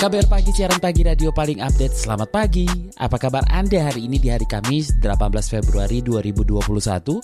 KBR 0.00 0.32
Pagi, 0.32 0.48
siaran 0.56 0.80
pagi 0.80 1.04
radio 1.04 1.28
paling 1.28 1.60
update. 1.60 1.92
Selamat 1.92 2.32
pagi. 2.32 2.64
Apa 2.96 3.20
kabar 3.20 3.44
Anda 3.52 3.84
hari 3.84 4.08
ini 4.08 4.16
di 4.16 4.32
hari 4.32 4.48
Kamis 4.48 4.96
18 4.96 5.12
Februari 5.44 6.00
2021? 6.00 7.20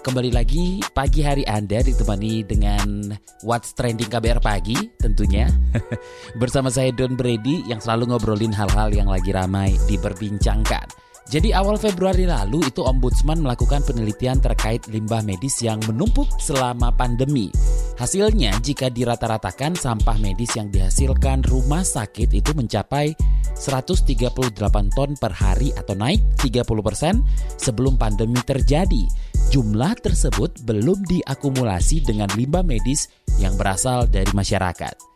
Kembali 0.00 0.32
lagi 0.32 0.80
pagi 0.96 1.20
hari 1.20 1.44
Anda 1.44 1.84
ditemani 1.84 2.48
dengan 2.48 3.12
What's 3.44 3.76
Trending 3.76 4.08
KBR 4.08 4.40
Pagi 4.40 4.72
tentunya. 4.96 5.52
Bersama 6.40 6.72
saya 6.72 6.96
Don 6.96 7.12
Brady 7.12 7.60
yang 7.68 7.84
selalu 7.84 8.16
ngobrolin 8.16 8.56
hal-hal 8.56 8.88
yang 8.96 9.12
lagi 9.12 9.28
ramai 9.28 9.76
diperbincangkan. 9.84 11.04
Jadi 11.28 11.52
awal 11.52 11.76
Februari 11.76 12.24
lalu 12.24 12.64
itu 12.64 12.80
Ombudsman 12.88 13.44
melakukan 13.44 13.84
penelitian 13.84 14.40
terkait 14.40 14.80
limbah 14.88 15.20
medis 15.20 15.60
yang 15.60 15.76
menumpuk 15.84 16.32
selama 16.40 16.88
pandemi. 16.88 17.52
Hasilnya 17.94 18.58
jika 18.58 18.90
dirata-ratakan 18.90 19.78
sampah 19.78 20.18
medis 20.18 20.58
yang 20.58 20.66
dihasilkan 20.66 21.46
rumah 21.46 21.86
sakit 21.86 22.26
itu 22.34 22.50
mencapai 22.50 23.14
138 23.54 24.50
ton 24.90 25.10
per 25.14 25.30
hari 25.30 25.70
atau 25.78 25.94
naik 25.94 26.18
30% 26.42 27.22
sebelum 27.54 27.94
pandemi 27.94 28.42
terjadi. 28.42 29.06
Jumlah 29.54 29.94
tersebut 30.02 30.66
belum 30.66 31.06
diakumulasi 31.06 32.02
dengan 32.02 32.26
limbah 32.34 32.66
medis 32.66 33.06
yang 33.38 33.54
berasal 33.54 34.10
dari 34.10 34.30
masyarakat. 34.34 35.14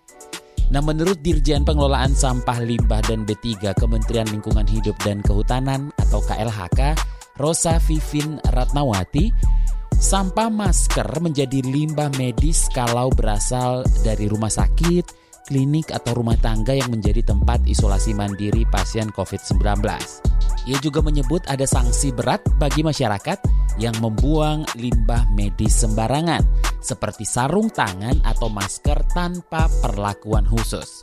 Nah, 0.69 0.85
menurut 0.85 1.19
Dirjen 1.25 1.65
Pengelolaan 1.65 2.13
Sampah 2.13 2.61
Limbah 2.61 3.01
dan 3.09 3.25
B3 3.25 3.73
Kementerian 3.75 4.29
Lingkungan 4.29 4.69
Hidup 4.69 4.95
dan 5.01 5.25
Kehutanan 5.25 5.89
atau 5.97 6.21
KLHK, 6.29 6.93
Rosa 7.41 7.81
Vivin 7.89 8.37
Ratnawati, 8.53 9.33
sampah 9.99 10.47
masker 10.47 11.11
menjadi 11.19 11.59
limbah 11.67 12.09
medis 12.15 12.71
kalau 12.71 13.11
berasal 13.11 13.83
dari 14.07 14.31
rumah 14.31 14.49
sakit, 14.49 15.05
klinik 15.51 15.91
atau 15.91 16.23
rumah 16.23 16.39
tangga 16.39 16.73
yang 16.73 16.95
menjadi 16.95 17.27
tempat 17.27 17.67
isolasi 17.67 18.15
mandiri 18.15 18.63
pasien 18.71 19.11
COVID-19. 19.11 19.83
Ia 20.71 20.79
juga 20.79 21.03
menyebut 21.03 21.43
ada 21.51 21.67
sanksi 21.67 22.15
berat 22.15 22.45
bagi 22.63 22.87
masyarakat 22.87 23.43
yang 23.83 23.95
membuang 23.99 24.63
limbah 24.79 25.27
medis 25.35 25.83
sembarangan, 25.83 26.47
seperti 26.79 27.27
sarung 27.27 27.71
tangan 27.71 28.23
atau 28.23 28.47
masker 28.47 29.03
tanpa 29.11 29.67
perlakuan 29.83 30.47
khusus. 30.47 31.03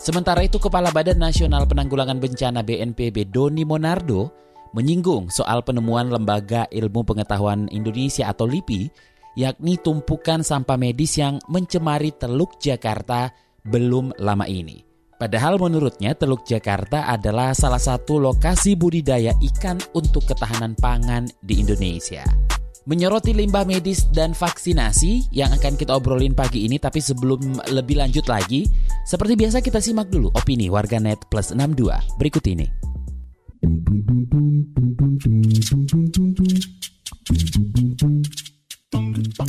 Sementara 0.00 0.40
itu, 0.40 0.56
Kepala 0.56 0.88
Badan 0.88 1.20
Nasional 1.20 1.68
Penanggulangan 1.68 2.16
Bencana 2.16 2.64
BNPB 2.64 3.28
Doni 3.28 3.68
Monardo 3.68 4.40
menyinggung 4.72 5.30
soal 5.30 5.62
penemuan 5.62 6.10
Lembaga 6.10 6.66
Ilmu 6.70 7.02
Pengetahuan 7.06 7.66
Indonesia 7.70 8.30
atau 8.30 8.46
LIPI, 8.46 8.90
yakni 9.38 9.78
tumpukan 9.78 10.42
sampah 10.42 10.78
medis 10.78 11.18
yang 11.18 11.38
mencemari 11.50 12.14
Teluk 12.14 12.58
Jakarta 12.58 13.30
belum 13.66 14.16
lama 14.18 14.46
ini. 14.46 14.90
Padahal 15.20 15.60
menurutnya 15.60 16.16
Teluk 16.16 16.48
Jakarta 16.48 17.04
adalah 17.04 17.52
salah 17.52 17.82
satu 17.82 18.16
lokasi 18.16 18.72
budidaya 18.72 19.36
ikan 19.52 19.76
untuk 19.92 20.24
ketahanan 20.24 20.72
pangan 20.80 21.28
di 21.44 21.60
Indonesia. 21.60 22.24
Menyoroti 22.88 23.36
limbah 23.36 23.68
medis 23.68 24.08
dan 24.08 24.32
vaksinasi 24.32 25.28
yang 25.36 25.52
akan 25.52 25.76
kita 25.76 25.92
obrolin 25.92 26.32
pagi 26.32 26.64
ini 26.64 26.80
tapi 26.80 27.04
sebelum 27.04 27.60
lebih 27.68 28.00
lanjut 28.00 28.24
lagi, 28.24 28.64
seperti 29.04 29.36
biasa 29.36 29.60
kita 29.60 29.84
simak 29.84 30.08
dulu 30.08 30.32
opini 30.32 30.72
warganet 30.72 31.20
plus 31.28 31.52
62 31.52 31.92
berikut 32.16 32.44
ini. 32.48 32.66
tum, 35.60 35.86
tum, 35.86 36.10
tum, 36.10 36.34
tum, 36.34 36.46
tum, 37.24 37.36
tum. 37.52 37.59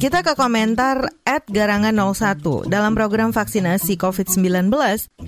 Kita 0.01 0.25
ke 0.25 0.33
komentar 0.33 1.13
at 1.29 1.45
garangan 1.45 1.93
01. 1.93 2.65
Dalam 2.65 2.97
program 2.97 3.29
vaksinasi 3.29 4.01
COVID-19, 4.01 4.73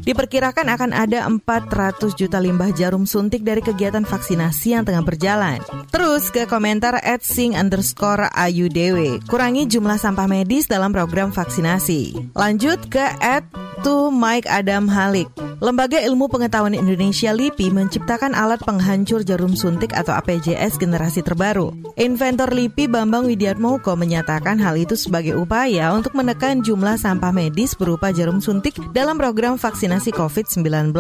diperkirakan 0.02 0.66
akan 0.66 0.98
ada 0.98 1.30
400 1.30 2.18
juta 2.18 2.42
limbah 2.42 2.74
jarum 2.74 3.06
suntik 3.06 3.46
dari 3.46 3.62
kegiatan 3.62 4.02
vaksinasi 4.02 4.74
yang 4.74 4.82
tengah 4.82 5.06
berjalan. 5.06 5.62
Terus 5.94 6.34
ke 6.34 6.50
komentar 6.50 6.98
at 7.06 7.22
sing 7.22 7.54
underscore 7.54 8.34
ayudewe. 8.34 9.22
Kurangi 9.30 9.70
jumlah 9.70 10.02
sampah 10.02 10.26
medis 10.26 10.66
dalam 10.66 10.90
program 10.90 11.30
vaksinasi. 11.30 12.34
Lanjut 12.34 12.90
ke 12.90 13.06
at 13.22 13.46
to 13.86 14.10
Mike 14.10 14.50
Adam 14.50 14.90
Halik. 14.90 15.30
Lembaga 15.64 15.96
Ilmu 15.96 16.28
Pengetahuan 16.28 16.76
Indonesia 16.76 17.32
LIPI 17.32 17.72
menciptakan 17.72 18.36
alat 18.36 18.60
penghancur 18.68 19.24
jarum 19.24 19.56
suntik 19.56 19.96
atau 19.96 20.12
APJS 20.12 20.76
generasi 20.76 21.24
terbaru. 21.24 21.72
Inventor 21.96 22.52
LIPI 22.52 22.92
Bambang 22.92 23.32
Widiatmoko 23.32 23.96
menyatakan 23.96 24.60
hal 24.64 24.80
itu 24.80 24.96
sebagai 24.96 25.36
upaya 25.36 25.92
untuk 25.92 26.16
menekan 26.16 26.64
jumlah 26.64 26.96
sampah 26.96 27.36
medis 27.36 27.76
berupa 27.76 28.16
jarum 28.16 28.40
suntik 28.40 28.80
dalam 28.96 29.20
program 29.20 29.60
vaksinasi 29.60 30.16
COVID-19. 30.16 30.96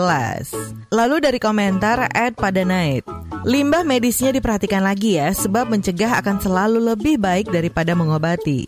Lalu 0.91 1.16
dari 1.24 1.40
komentar 1.40 2.12
Ed 2.12 2.35
pada 2.35 2.68
Night, 2.68 3.07
limbah 3.47 3.88
medisnya 3.88 4.35
diperhatikan 4.35 4.84
lagi 4.84 5.16
ya 5.16 5.31
sebab 5.31 5.72
mencegah 5.72 6.19
akan 6.19 6.44
selalu 6.44 6.91
lebih 6.91 7.16
baik 7.16 7.47
daripada 7.47 7.96
mengobati. 7.96 8.68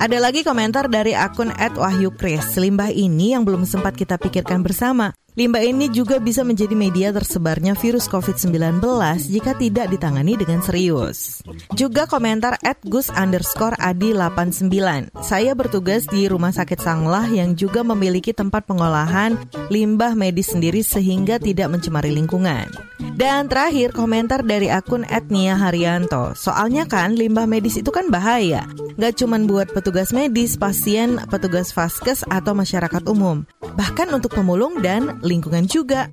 Ada 0.00 0.16
lagi 0.16 0.40
komentar 0.40 0.88
dari 0.88 1.12
akun 1.12 1.52
@wahyu_kris. 1.52 2.56
Limbah 2.56 2.88
ini 2.88 3.36
yang 3.36 3.44
belum 3.44 3.68
sempat 3.68 3.92
kita 3.92 4.16
pikirkan 4.16 4.64
bersama. 4.64 5.12
Limbah 5.38 5.62
ini 5.62 5.86
juga 5.94 6.18
bisa 6.18 6.42
menjadi 6.42 6.74
media 6.74 7.08
tersebarnya 7.14 7.78
virus 7.78 8.10
COVID-19 8.10 8.82
jika 9.30 9.54
tidak 9.54 9.86
ditangani 9.94 10.34
dengan 10.34 10.58
serius. 10.58 11.46
Juga 11.78 12.10
komentar 12.10 12.58
at 12.66 12.82
gus 12.82 13.06
underscore 13.14 13.78
adi 13.78 14.10
89. 14.10 15.14
Saya 15.22 15.54
bertugas 15.54 16.10
di 16.10 16.26
Rumah 16.26 16.50
Sakit 16.50 16.82
Sanglah 16.82 17.30
yang 17.30 17.54
juga 17.54 17.86
memiliki 17.86 18.34
tempat 18.34 18.66
pengolahan 18.66 19.38
limbah 19.70 20.18
medis 20.18 20.50
sendiri 20.50 20.82
sehingga 20.82 21.38
tidak 21.38 21.70
mencemari 21.70 22.10
lingkungan. 22.10 22.66
Dan 23.14 23.46
terakhir 23.46 23.94
komentar 23.94 24.42
dari 24.42 24.66
akun 24.66 25.06
Etnia 25.06 25.54
Haryanto. 25.54 26.34
Soalnya 26.34 26.90
kan 26.90 27.14
limbah 27.14 27.46
medis 27.46 27.78
itu 27.78 27.92
kan 27.94 28.10
bahaya. 28.10 28.66
Gak 29.00 29.16
cuma 29.16 29.40
buat 29.40 29.72
petugas 29.72 30.12
medis, 30.12 30.60
pasien, 30.60 31.16
petugas 31.32 31.72
vaskes, 31.72 32.20
atau 32.28 32.52
masyarakat 32.52 33.00
umum. 33.08 33.48
Bahkan 33.64 34.12
untuk 34.12 34.36
pemulung 34.36 34.84
dan 34.84 35.16
lingkungan 35.24 35.64
juga. 35.64 36.12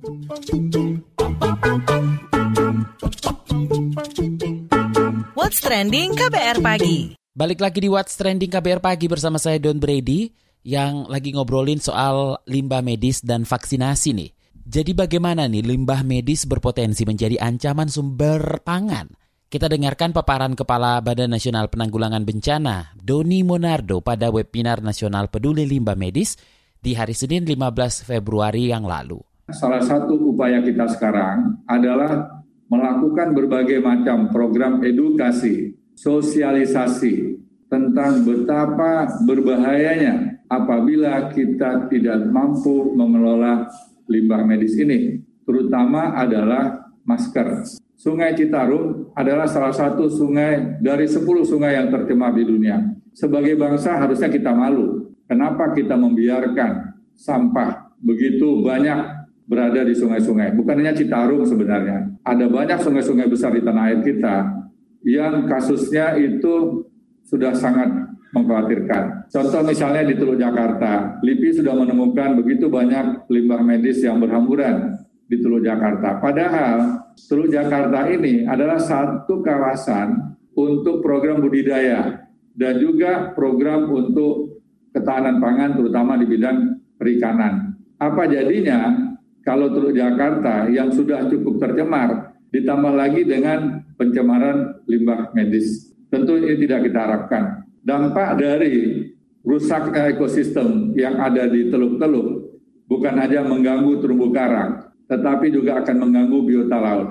What's 5.36 5.60
Trending 5.60 6.16
KBR 6.16 6.64
Pagi 6.64 7.12
Balik 7.36 7.60
lagi 7.60 7.84
di 7.84 7.92
What's 7.92 8.16
Trending 8.16 8.48
KBR 8.48 8.80
Pagi 8.80 9.04
bersama 9.04 9.36
saya 9.36 9.60
Don 9.60 9.76
Brady 9.76 10.32
yang 10.64 11.12
lagi 11.12 11.36
ngobrolin 11.36 11.84
soal 11.84 12.40
limbah 12.48 12.80
medis 12.80 13.20
dan 13.20 13.44
vaksinasi 13.44 14.16
nih. 14.16 14.32
Jadi 14.64 14.96
bagaimana 14.96 15.44
nih 15.44 15.60
limbah 15.60 16.00
medis 16.08 16.48
berpotensi 16.48 17.04
menjadi 17.04 17.36
ancaman 17.36 17.92
sumber 17.92 18.64
pangan? 18.64 19.12
Kita 19.48 19.64
dengarkan 19.64 20.12
paparan 20.12 20.52
Kepala 20.52 21.00
Badan 21.00 21.32
Nasional 21.32 21.72
Penanggulangan 21.72 22.20
Bencana, 22.20 22.92
Doni 23.00 23.40
Monardo 23.40 24.04
pada 24.04 24.28
webinar 24.28 24.84
nasional 24.84 25.32
peduli 25.32 25.64
limbah 25.64 25.96
medis 25.96 26.36
di 26.84 26.92
hari 26.92 27.16
Senin 27.16 27.48
15 27.48 28.04
Februari 28.04 28.68
yang 28.68 28.84
lalu. 28.84 29.16
Salah 29.48 29.80
satu 29.80 30.36
upaya 30.36 30.60
kita 30.60 30.84
sekarang 30.92 31.64
adalah 31.64 32.44
melakukan 32.68 33.32
berbagai 33.32 33.80
macam 33.80 34.28
program 34.28 34.84
edukasi, 34.84 35.72
sosialisasi 35.96 37.40
tentang 37.72 38.28
betapa 38.28 39.08
berbahayanya 39.24 40.44
apabila 40.52 41.32
kita 41.32 41.88
tidak 41.88 42.20
mampu 42.28 42.92
mengelola 42.92 43.64
limbah 44.12 44.44
medis 44.44 44.76
ini, 44.76 45.24
terutama 45.48 46.12
adalah 46.20 46.92
masker. 47.08 47.64
Sungai 47.98 48.30
Citarum 48.30 48.97
adalah 49.18 49.50
salah 49.50 49.74
satu 49.74 50.06
sungai 50.06 50.78
dari 50.78 51.10
10 51.10 51.26
sungai 51.42 51.74
yang 51.74 51.90
tercemar 51.90 52.30
di 52.38 52.46
dunia. 52.46 52.78
Sebagai 53.10 53.58
bangsa 53.58 53.98
harusnya 53.98 54.30
kita 54.30 54.54
malu 54.54 55.08
Kenapa 55.28 55.76
kita 55.76 55.92
membiarkan 55.92 56.96
sampah 57.12 57.92
begitu 58.00 58.64
banyak 58.64 59.28
berada 59.44 59.84
di 59.84 59.92
sungai-sungai? 59.92 60.56
Bukan 60.56 60.80
hanya 60.80 60.96
Citarum 60.96 61.44
sebenarnya. 61.44 62.16
Ada 62.24 62.48
banyak 62.48 62.80
sungai-sungai 62.80 63.28
besar 63.28 63.52
di 63.52 63.60
tanah 63.60 63.92
air 63.92 64.00
kita 64.00 64.56
yang 65.04 65.44
kasusnya 65.44 66.16
itu 66.16 66.80
sudah 67.28 67.52
sangat 67.52 67.92
mengkhawatirkan. 68.32 69.28
Contoh 69.28 69.60
misalnya 69.68 70.08
di 70.08 70.16
Teluk 70.16 70.40
Jakarta, 70.40 71.20
LIPI 71.20 71.60
sudah 71.60 71.76
menemukan 71.76 72.40
begitu 72.40 72.72
banyak 72.72 73.28
limbah 73.28 73.60
medis 73.60 74.00
yang 74.00 74.16
berhamburan 74.16 74.96
di 75.28 75.36
Teluk 75.44 75.60
Jakarta. 75.60 76.16
Padahal 76.24 77.04
Teluk 77.26 77.50
Jakarta 77.50 78.06
ini 78.06 78.46
adalah 78.46 78.78
satu 78.78 79.42
kawasan 79.42 80.38
untuk 80.54 81.02
program 81.02 81.42
budidaya 81.42 82.28
dan 82.54 82.78
juga 82.78 83.34
program 83.34 83.90
untuk 83.90 84.62
ketahanan 84.94 85.42
pangan 85.42 85.74
terutama 85.74 86.14
di 86.14 86.26
bidang 86.30 86.78
perikanan. 86.94 87.74
Apa 87.98 88.30
jadinya 88.30 88.94
kalau 89.42 89.74
Teluk 89.74 89.98
Jakarta 89.98 90.70
yang 90.70 90.94
sudah 90.94 91.26
cukup 91.26 91.58
tercemar 91.58 92.38
ditambah 92.54 92.92
lagi 92.94 93.26
dengan 93.26 93.82
pencemaran 93.98 94.80
limbah 94.86 95.34
medis. 95.34 95.92
Tentu 96.08 96.40
ini 96.40 96.56
tidak 96.64 96.88
kita 96.88 96.98
harapkan. 97.04 97.44
Dampak 97.84 98.40
dari 98.40 99.04
rusak 99.44 99.92
ekosistem 99.92 100.92
yang 100.96 101.20
ada 101.20 101.48
di 101.48 101.68
teluk-teluk 101.68 102.48
bukan 102.88 103.14
hanya 103.20 103.44
mengganggu 103.44 104.00
terumbu 104.00 104.32
karang, 104.32 104.87
tetapi 105.08 105.50
juga 105.50 105.80
akan 105.82 105.96
mengganggu 106.04 106.38
biota 106.44 106.78
laut. 106.78 107.08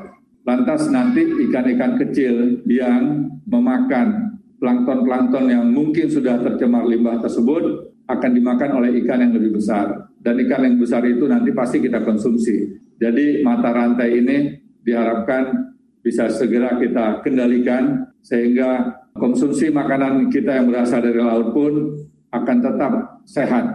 Lantas 0.48 0.88
nanti 0.88 1.28
ikan-ikan 1.50 2.00
kecil 2.00 2.64
yang 2.64 3.28
memakan 3.44 4.40
plankton-plankton 4.64 5.52
yang 5.52 5.66
mungkin 5.68 6.08
sudah 6.08 6.40
tercemar 6.40 6.88
limbah 6.88 7.20
tersebut 7.20 7.94
akan 8.08 8.32
dimakan 8.32 8.80
oleh 8.80 8.96
ikan 9.04 9.28
yang 9.28 9.34
lebih 9.36 9.60
besar. 9.60 10.08
Dan 10.24 10.40
ikan 10.48 10.64
yang 10.64 10.80
besar 10.80 11.04
itu 11.04 11.28
nanti 11.28 11.52
pasti 11.52 11.84
kita 11.84 12.00
konsumsi. 12.06 12.80
Jadi 12.96 13.44
mata 13.44 13.76
rantai 13.76 14.24
ini 14.24 14.38
diharapkan 14.82 15.76
bisa 16.00 16.32
segera 16.32 16.80
kita 16.80 17.20
kendalikan 17.20 18.08
sehingga 18.24 19.04
konsumsi 19.20 19.68
makanan 19.68 20.32
kita 20.32 20.64
yang 20.64 20.72
berasal 20.72 21.04
dari 21.04 21.20
laut 21.20 21.52
pun 21.52 22.00
akan 22.32 22.58
tetap 22.64 22.92
sehat 23.28 23.66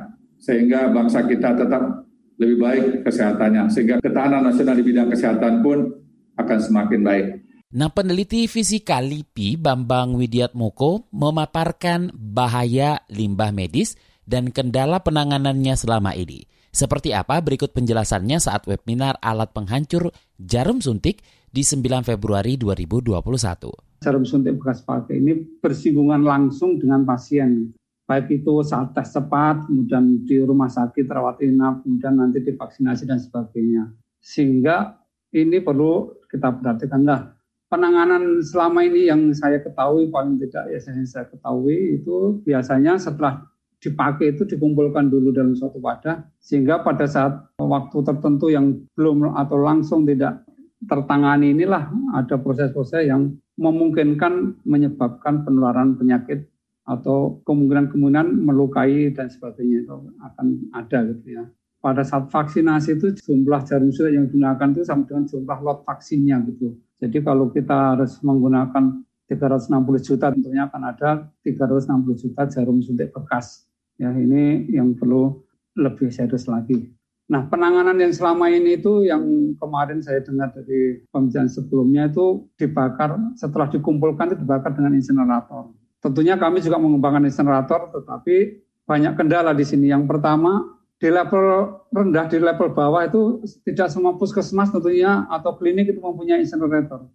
sehingga 0.40 0.88
bangsa 0.88 1.28
kita 1.28 1.52
tetap 1.54 2.08
lebih 2.40 2.58
baik 2.61 2.84
kesehatannya 3.05 3.69
sehingga 3.69 3.96
ketahanan 4.00 4.46
nasional 4.46 4.76
di 4.76 4.84
bidang 4.84 5.08
kesehatan 5.12 5.61
pun 5.61 5.93
akan 6.37 6.58
semakin 6.58 7.00
baik. 7.05 7.26
Nah, 7.73 7.88
peneliti 7.88 8.44
fisika 8.52 9.00
LIPI 9.00 9.56
Bambang 9.56 10.12
Widiatmoko 10.20 11.08
memaparkan 11.08 12.12
bahaya 12.12 13.00
limbah 13.08 13.49
medis 13.49 13.96
dan 14.29 14.52
kendala 14.52 15.00
penanganannya 15.00 15.73
selama 15.73 16.12
ini. 16.12 16.44
Seperti 16.73 17.12
apa 17.12 17.40
berikut 17.44 17.73
penjelasannya 17.76 18.40
saat 18.40 18.64
webinar 18.64 19.20
alat 19.20 19.52
penghancur 19.52 20.12
jarum 20.40 20.81
suntik 20.81 21.20
di 21.52 21.61
9 21.61 22.00
Februari 22.05 22.56
2021. 22.56 24.05
Jarum 24.05 24.25
suntik 24.25 24.56
bekas 24.56 24.81
pakai 24.84 25.20
ini 25.20 25.37
bersinggungan 25.61 26.25
langsung 26.25 26.81
dengan 26.81 27.05
pasien. 27.05 27.76
Baik 28.06 28.43
itu 28.43 28.60
saat 28.66 28.93
tes 28.93 29.14
cepat, 29.14 29.66
kemudian 29.70 30.26
di 30.26 30.43
rumah 30.43 30.69
sakit, 30.69 31.06
rawat 31.06 31.38
inap, 31.40 31.87
kemudian 31.87 32.19
nanti 32.19 32.43
divaksinasi 32.43 33.06
dan 33.06 33.22
sebagainya. 33.22 33.94
Sehingga 34.19 34.99
ini 35.32 35.62
perlu 35.62 36.12
kita 36.26 36.50
perhatikan 36.60 37.06
lah. 37.06 37.32
Penanganan 37.70 38.44
selama 38.44 38.84
ini 38.84 39.08
yang 39.08 39.32
saya 39.32 39.62
ketahui, 39.64 40.12
paling 40.12 40.37
tidak 40.37 40.69
ya 40.69 40.78
saya 40.82 41.25
ketahui 41.25 42.02
itu 42.02 42.44
biasanya 42.44 43.00
setelah 43.00 43.49
dipakai 43.82 44.38
itu 44.38 44.46
dikumpulkan 44.46 45.10
dulu 45.10 45.34
dalam 45.34 45.58
suatu 45.58 45.82
wadah 45.82 46.22
sehingga 46.38 46.87
pada 46.87 47.10
saat 47.10 47.34
waktu 47.58 47.98
tertentu 48.06 48.46
yang 48.46 48.78
belum 48.94 49.34
atau 49.34 49.58
langsung 49.58 50.06
tidak 50.06 50.46
tertangani 50.87 51.50
inilah 51.50 51.90
ada 52.14 52.38
proses-proses 52.38 53.10
yang 53.10 53.34
memungkinkan 53.58 54.62
menyebabkan 54.62 55.43
penularan 55.43 55.98
penyakit 55.98 56.46
atau 56.82 57.40
kemungkinan-kemungkinan 57.46 58.43
melukai 58.43 59.14
dan 59.14 59.31
sebagainya 59.31 59.87
itu 59.87 59.93
akan 60.19 60.46
ada 60.75 60.99
gitu 61.14 61.26
ya. 61.38 61.44
Pada 61.82 62.06
saat 62.06 62.31
vaksinasi 62.31 62.99
itu 62.99 63.06
jumlah 63.19 63.67
jarum 63.67 63.90
suntik 63.90 64.14
yang 64.14 64.26
digunakan 64.31 64.69
itu 64.70 64.82
sama 64.87 65.02
dengan 65.02 65.26
jumlah 65.26 65.58
lot 65.62 65.79
vaksinnya 65.82 66.38
gitu. 66.46 66.79
Jadi 67.02 67.19
kalau 67.26 67.50
kita 67.50 67.99
harus 67.99 68.23
menggunakan 68.23 69.02
360 69.26 70.06
juta 70.06 70.31
tentunya 70.31 70.70
akan 70.70 70.82
ada 70.94 71.26
360 71.43 72.23
juta 72.23 72.43
jarum 72.46 72.79
suntik 72.79 73.11
bekas 73.11 73.67
Ya, 74.00 74.11
ini 74.11 74.67
yang 74.73 74.96
perlu 74.96 75.44
lebih 75.76 76.11
serius 76.11 76.49
lagi. 76.49 76.90
Nah, 77.31 77.49
penanganan 77.49 77.96
yang 77.96 78.12
selama 78.12 78.50
ini 78.50 78.82
itu 78.82 79.06
yang 79.06 79.55
kemarin 79.56 80.02
saya 80.02 80.20
dengar 80.20 80.52
dari 80.52 81.00
pembicaraan 81.08 81.49
sebelumnya 81.49 82.11
itu 82.11 82.44
dibakar, 82.58 83.17
setelah 83.38 83.70
dikumpulkan 83.70 84.34
itu 84.34 84.43
dibakar 84.43 84.75
dengan 84.75 84.99
insinerator. 84.99 85.73
Tentunya 86.02 86.34
kami 86.34 86.58
juga 86.58 86.82
mengembangkan 86.82 87.31
insinerator, 87.31 87.94
tetapi 87.94 88.58
banyak 88.82 89.14
kendala 89.14 89.54
di 89.54 89.62
sini. 89.62 89.87
Yang 89.87 90.10
pertama, 90.10 90.82
di 90.99 91.06
level 91.06 91.78
rendah, 91.94 92.26
di 92.26 92.38
level 92.43 92.75
bawah 92.75 93.06
itu 93.06 93.46
tidak 93.62 93.94
semua 93.94 94.19
puskesmas 94.19 94.75
tentunya 94.75 95.31
atau 95.31 95.54
klinik 95.54 95.94
itu 95.94 96.02
mempunyai 96.02 96.43
insinerator. 96.43 97.06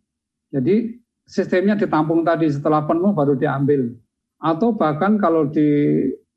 Jadi 0.55 1.03
sistemnya 1.27 1.75
ditampung 1.75 2.23
tadi, 2.23 2.47
setelah 2.47 2.87
penuh 2.87 3.11
baru 3.11 3.35
diambil. 3.35 3.91
Atau 4.39 4.79
bahkan 4.79 5.19
kalau 5.19 5.51
di 5.51 5.67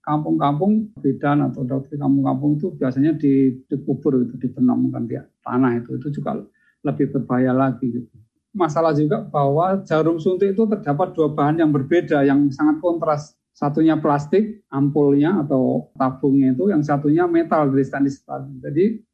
kampung-kampung 0.03 0.91
bidan 0.99 1.47
atau 1.47 1.63
dokter 1.63 2.01
kampung-kampung 2.01 2.59
itu 2.59 2.75
biasanya 2.75 3.15
di, 3.15 3.63
dikubur 3.69 4.27
itu 4.27 4.35
dibenamkan 4.41 5.07
di 5.07 5.15
tanah 5.45 5.79
itu 5.79 6.01
itu 6.01 6.09
juga 6.19 6.41
lebih 6.83 7.13
berbahaya 7.13 7.53
lagi 7.53 7.87
gitu. 7.93 8.17
Masalah 8.51 8.91
juga 8.97 9.23
bahwa 9.23 9.79
jarum 9.87 10.19
suntik 10.19 10.59
itu 10.59 10.67
terdapat 10.67 11.15
dua 11.15 11.31
bahan 11.31 11.63
yang 11.63 11.71
berbeda 11.71 12.27
yang 12.27 12.51
sangat 12.51 12.83
kontras. 12.83 13.39
Satunya 13.55 13.99
plastik 13.99 14.65
ampulnya 14.73 15.45
atau 15.45 15.93
tabungnya 15.95 16.57
itu, 16.57 16.73
yang 16.73 16.81
satunya 16.81 17.29
metal 17.29 17.69
dari 17.71 17.85
stainless 17.85 18.25
steel. 18.25 18.49
Jadi 18.59 19.05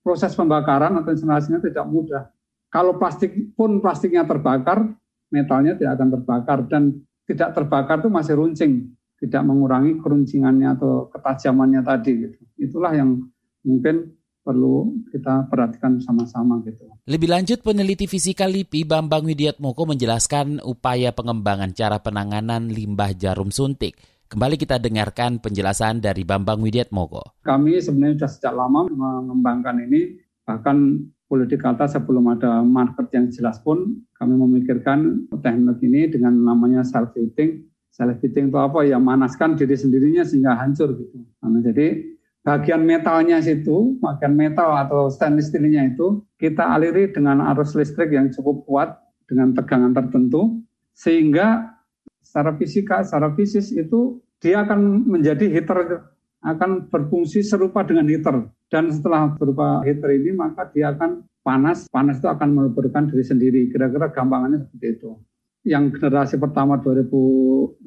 proses 0.00 0.32
pembakaran 0.32 0.94
atau 0.96 1.10
instalasinya 1.10 1.58
tidak 1.58 1.84
mudah. 1.90 2.30
Kalau 2.70 2.96
plastik 2.96 3.34
pun 3.58 3.82
plastiknya 3.82 4.22
terbakar, 4.22 4.94
metalnya 5.28 5.74
tidak 5.74 5.98
akan 5.98 6.08
terbakar 6.16 6.58
dan 6.70 6.82
tidak 7.26 7.52
terbakar 7.52 7.98
itu 8.00 8.08
masih 8.08 8.34
runcing 8.38 8.96
tidak 9.16 9.42
mengurangi 9.48 9.96
keruncingannya 10.00 10.76
atau 10.76 11.08
ketajamannya 11.08 11.80
tadi 11.80 12.12
gitu. 12.28 12.38
Itulah 12.60 12.92
yang 12.92 13.24
mungkin 13.64 14.12
perlu 14.46 15.02
kita 15.10 15.50
perhatikan 15.50 15.98
sama-sama 15.98 16.62
gitu. 16.62 16.86
Lebih 17.10 17.26
lanjut 17.26 17.58
peneliti 17.66 18.06
fisika 18.06 18.46
LIPI 18.46 18.86
Bambang 18.86 19.26
Widiatmoko 19.26 19.90
menjelaskan 19.90 20.62
upaya 20.62 21.10
pengembangan 21.10 21.74
cara 21.74 21.98
penanganan 21.98 22.70
limbah 22.70 23.10
jarum 23.18 23.50
suntik. 23.50 23.98
Kembali 24.30 24.54
kita 24.54 24.78
dengarkan 24.78 25.42
penjelasan 25.42 25.98
dari 25.98 26.22
Bambang 26.22 26.62
Widiatmoko. 26.62 27.42
Kami 27.42 27.82
sebenarnya 27.82 28.22
sudah 28.22 28.30
sejak 28.30 28.54
lama 28.54 28.86
mengembangkan 28.86 29.82
ini, 29.82 30.14
bahkan 30.46 31.02
boleh 31.26 31.50
dikata 31.50 31.90
sebelum 31.90 32.38
ada 32.38 32.62
market 32.62 33.10
yang 33.10 33.26
jelas 33.34 33.58
pun 33.58 34.06
kami 34.14 34.38
memikirkan 34.38 35.26
teknologi 35.42 35.90
ini 35.90 36.06
dengan 36.06 36.38
namanya 36.38 36.86
self-heating 36.86 37.66
self 37.96 38.20
heating 38.20 38.52
itu 38.52 38.58
apa 38.60 38.84
ya 38.84 39.00
manaskan 39.00 39.56
diri 39.56 39.72
sendirinya 39.72 40.20
sehingga 40.20 40.52
hancur 40.60 40.92
gitu. 41.00 41.16
Nah, 41.40 41.64
jadi 41.64 42.15
bagian 42.46 42.86
metalnya 42.86 43.42
situ, 43.42 43.98
bagian 43.98 44.38
metal 44.38 44.70
atau 44.78 45.10
stainless 45.10 45.50
steelnya 45.50 45.90
itu 45.90 46.22
kita 46.38 46.62
aliri 46.62 47.10
dengan 47.10 47.42
arus 47.50 47.74
listrik 47.74 48.14
yang 48.14 48.30
cukup 48.30 48.62
kuat 48.70 48.94
dengan 49.26 49.50
tegangan 49.50 49.90
tertentu 49.90 50.62
sehingga 50.94 51.74
secara 52.22 52.54
fisika, 52.54 53.02
secara 53.02 53.34
fisis 53.34 53.74
itu 53.74 54.22
dia 54.38 54.62
akan 54.62 55.10
menjadi 55.10 55.50
heater 55.50 56.06
akan 56.46 56.86
berfungsi 56.86 57.42
serupa 57.42 57.82
dengan 57.82 58.06
heater 58.06 58.46
dan 58.70 58.94
setelah 58.94 59.34
berupa 59.34 59.82
heater 59.82 60.14
ini 60.14 60.30
maka 60.30 60.70
dia 60.70 60.94
akan 60.94 61.26
panas, 61.42 61.90
panas 61.90 62.22
itu 62.22 62.30
akan 62.30 62.54
meleburkan 62.54 63.10
diri 63.10 63.26
sendiri. 63.26 63.60
Kira-kira 63.74 64.14
gampangannya 64.14 64.62
seperti 64.62 65.02
itu 65.02 65.18
yang 65.66 65.90
generasi 65.90 66.38
pertama 66.38 66.78
2006 66.78 67.82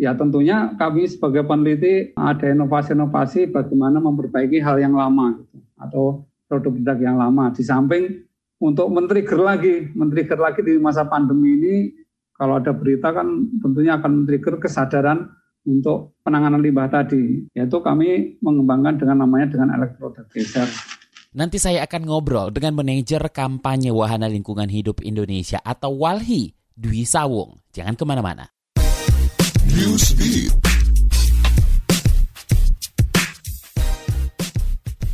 ya 0.00 0.16
tentunya 0.16 0.72
kami 0.76 1.08
sebagai 1.08 1.44
peneliti 1.44 2.16
ada 2.16 2.48
inovasi-inovasi 2.48 3.52
bagaimana 3.52 4.00
memperbaiki 4.00 4.58
hal 4.62 4.80
yang 4.80 4.96
lama 4.96 5.36
gitu, 5.38 5.58
atau 5.76 6.04
produk-produk 6.48 6.98
yang 7.00 7.16
lama 7.20 7.52
di 7.52 7.62
samping 7.64 8.04
untuk 8.62 8.88
men-trigger 8.88 9.40
lagi 9.40 9.90
men-trigger 9.92 10.38
lagi 10.40 10.60
di 10.64 10.78
masa 10.80 11.04
pandemi 11.08 11.58
ini 11.58 11.74
kalau 12.36 12.58
ada 12.58 12.72
berita 12.72 13.12
kan 13.12 13.48
tentunya 13.60 14.00
akan 14.00 14.24
men-trigger 14.24 14.58
kesadaran 14.58 15.28
untuk 15.62 16.18
penanganan 16.26 16.58
limbah 16.58 16.90
tadi 16.90 17.46
yaitu 17.54 17.78
kami 17.78 18.36
mengembangkan 18.42 18.98
dengan 18.98 19.22
namanya 19.22 19.54
dengan 19.54 19.68
elektroda 19.78 20.26
laser 20.34 20.66
Nanti 21.32 21.56
saya 21.56 21.88
akan 21.88 22.04
ngobrol 22.04 22.52
dengan 22.52 22.76
manajer 22.76 23.24
kampanye 23.32 23.88
Wahana 23.88 24.28
Lingkungan 24.28 24.68
Hidup 24.68 25.00
Indonesia 25.00 25.64
atau 25.64 25.96
WALHI 25.96 26.52
Dwi 26.76 27.08
Sawung. 27.08 27.56
Jangan 27.72 27.96
ke 27.96 28.04
mana-mana. 28.04 28.52
New 29.74 29.96
speed. 29.96 30.71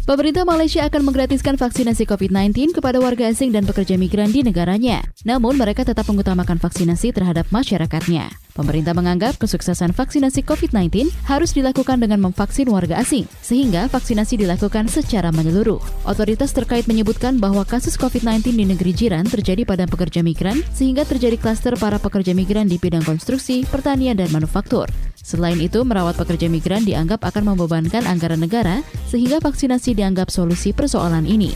Pemerintah 0.09 0.49
Malaysia 0.49 0.89
akan 0.89 1.05
menggratiskan 1.05 1.61
vaksinasi 1.61 2.09
COVID-19 2.09 2.73
kepada 2.73 2.97
warga 2.97 3.29
asing 3.29 3.53
dan 3.53 3.69
pekerja 3.69 4.01
migran 4.01 4.33
di 4.33 4.41
negaranya. 4.41 5.05
Namun 5.21 5.61
mereka 5.61 5.85
tetap 5.85 6.09
mengutamakan 6.09 6.57
vaksinasi 6.57 7.13
terhadap 7.13 7.45
masyarakatnya. 7.53 8.33
Pemerintah 8.57 8.97
menganggap 8.97 9.37
kesuksesan 9.37 9.93
vaksinasi 9.93 10.49
COVID-19 10.49 11.13
harus 11.29 11.53
dilakukan 11.53 12.01
dengan 12.01 12.25
memvaksin 12.25 12.73
warga 12.73 12.97
asing, 12.97 13.29
sehingga 13.45 13.85
vaksinasi 13.93 14.41
dilakukan 14.41 14.89
secara 14.89 15.29
menyeluruh. 15.29 16.09
Otoritas 16.09 16.57
terkait 16.57 16.89
menyebutkan 16.89 17.37
bahwa 17.37 17.69
kasus 17.69 18.01
COVID-19 18.01 18.57
di 18.57 18.65
negeri 18.65 18.97
jiran 18.97 19.29
terjadi 19.29 19.69
pada 19.69 19.85
pekerja 19.85 20.25
migran, 20.25 20.65
sehingga 20.73 21.05
terjadi 21.05 21.37
klaster 21.37 21.77
para 21.77 22.01
pekerja 22.01 22.33
migran 22.33 22.65
di 22.65 22.81
bidang 22.81 23.05
konstruksi, 23.05 23.69
pertanian, 23.69 24.17
dan 24.17 24.33
manufaktur. 24.33 24.89
Selain 25.29 25.61
itu, 25.61 25.85
merawat 25.85 26.17
pekerja 26.17 26.49
migran 26.49 26.89
dianggap 26.89 27.21
akan 27.21 27.53
membebankan 27.53 28.09
anggaran 28.09 28.41
negara, 28.41 28.81
sehingga 29.13 29.45
vaksinasi 29.45 29.93
dianggap 29.93 30.33
solusi 30.33 30.73
persoalan 30.73 31.29
ini. 31.29 31.53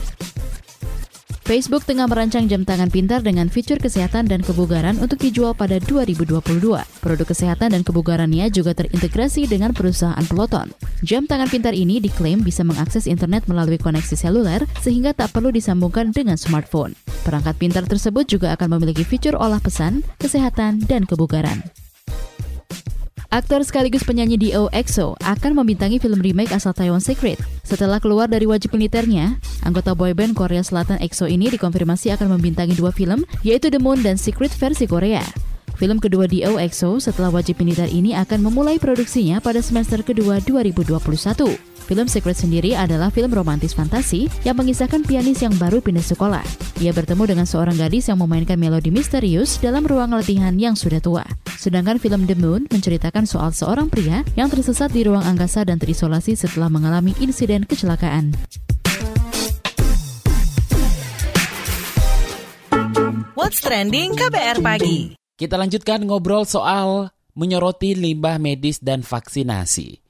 Facebook 1.43 1.83
tengah 1.83 2.07
merancang 2.07 2.47
jam 2.47 2.63
tangan 2.63 2.87
pintar 2.87 3.19
dengan 3.19 3.51
fitur 3.51 3.75
kesehatan 3.75 4.31
dan 4.31 4.39
kebugaran 4.39 4.95
untuk 5.03 5.19
dijual 5.19 5.51
pada 5.51 5.75
2022. 5.75 6.39
Produk 7.03 7.27
kesehatan 7.27 7.75
dan 7.75 7.83
kebugarannya 7.83 8.47
juga 8.47 8.71
terintegrasi 8.71 9.51
dengan 9.51 9.75
perusahaan 9.75 10.23
peloton. 10.23 10.71
Jam 11.03 11.27
tangan 11.27 11.51
pintar 11.51 11.75
ini 11.75 11.99
diklaim 11.99 12.47
bisa 12.47 12.63
mengakses 12.63 13.11
internet 13.11 13.43
melalui 13.51 13.75
koneksi 13.75 14.15
seluler 14.15 14.63
sehingga 14.79 15.11
tak 15.11 15.35
perlu 15.35 15.51
disambungkan 15.51 16.15
dengan 16.15 16.39
smartphone. 16.39 16.95
Perangkat 17.27 17.59
pintar 17.59 17.83
tersebut 17.91 18.23
juga 18.23 18.55
akan 18.55 18.79
memiliki 18.79 19.03
fitur 19.03 19.35
olah 19.35 19.59
pesan, 19.59 19.99
kesehatan, 20.23 20.79
dan 20.87 21.03
kebugaran. 21.03 21.59
Aktor 23.33 23.65
sekaligus 23.65 24.05
penyanyi 24.05 24.37
Dio 24.37 24.69
EXO 24.69 25.17
akan 25.17 25.57
membintangi 25.57 25.97
film 25.97 26.21
remake 26.21 26.53
asal 26.53 26.69
Taiwan 26.69 27.01
Secret. 27.01 27.41
Setelah 27.65 27.97
keluar 27.97 28.29
dari 28.29 28.45
wajib 28.45 28.77
militernya, 28.77 29.41
anggota 29.65 29.97
boyband 29.97 30.37
Korea 30.37 30.61
Selatan 30.61 31.01
EXO 31.01 31.25
ini 31.25 31.49
dikonfirmasi 31.49 32.13
akan 32.13 32.37
membintangi 32.37 32.77
dua 32.77 32.93
film, 32.93 33.25
yaitu 33.41 33.73
The 33.73 33.81
Moon 33.81 34.05
dan 34.05 34.21
Secret 34.21 34.53
versi 34.53 34.85
Korea. 34.85 35.25
Film 35.81 35.97
kedua 35.97 36.29
Dio 36.29 36.61
EXO 36.61 37.01
setelah 37.01 37.33
wajib 37.33 37.57
militer 37.57 37.89
ini 37.89 38.13
akan 38.13 38.45
memulai 38.45 38.77
produksinya 38.77 39.41
pada 39.41 39.65
semester 39.65 40.05
kedua 40.05 40.37
2021. 40.45 41.72
Film 41.83 42.07
Secret 42.07 42.39
sendiri 42.39 42.79
adalah 42.79 43.11
film 43.11 43.35
romantis 43.35 43.75
fantasi 43.75 44.31
yang 44.47 44.55
mengisahkan 44.55 45.03
pianis 45.03 45.43
yang 45.43 45.51
baru 45.59 45.83
pindah 45.83 46.03
sekolah. 46.03 46.43
Ia 46.79 46.95
bertemu 46.95 47.35
dengan 47.35 47.43
seorang 47.43 47.75
gadis 47.75 48.07
yang 48.07 48.23
memainkan 48.23 48.55
melodi 48.55 48.87
misterius 48.87 49.59
dalam 49.59 49.83
ruang 49.83 50.15
latihan 50.15 50.55
yang 50.55 50.79
sudah 50.79 51.03
tua. 51.03 51.27
Sedangkan 51.59 51.99
film 51.99 52.23
The 52.23 52.39
Moon 52.39 52.71
menceritakan 52.71 53.27
soal 53.27 53.51
seorang 53.51 53.91
pria 53.91 54.23
yang 54.39 54.47
tersesat 54.47 54.95
di 54.95 55.03
ruang 55.03 55.23
angkasa 55.23 55.67
dan 55.67 55.79
terisolasi 55.79 56.39
setelah 56.39 56.71
mengalami 56.71 57.11
insiden 57.19 57.67
kecelakaan. 57.67 58.35
What's 63.35 63.59
trending 63.59 64.15
KBR 64.15 64.63
pagi? 64.63 65.19
Kita 65.35 65.59
lanjutkan 65.59 66.07
ngobrol 66.07 66.47
soal 66.47 67.11
menyoroti 67.35 67.97
limbah 67.97 68.39
medis 68.39 68.79
dan 68.79 69.03
vaksinasi. 69.03 70.02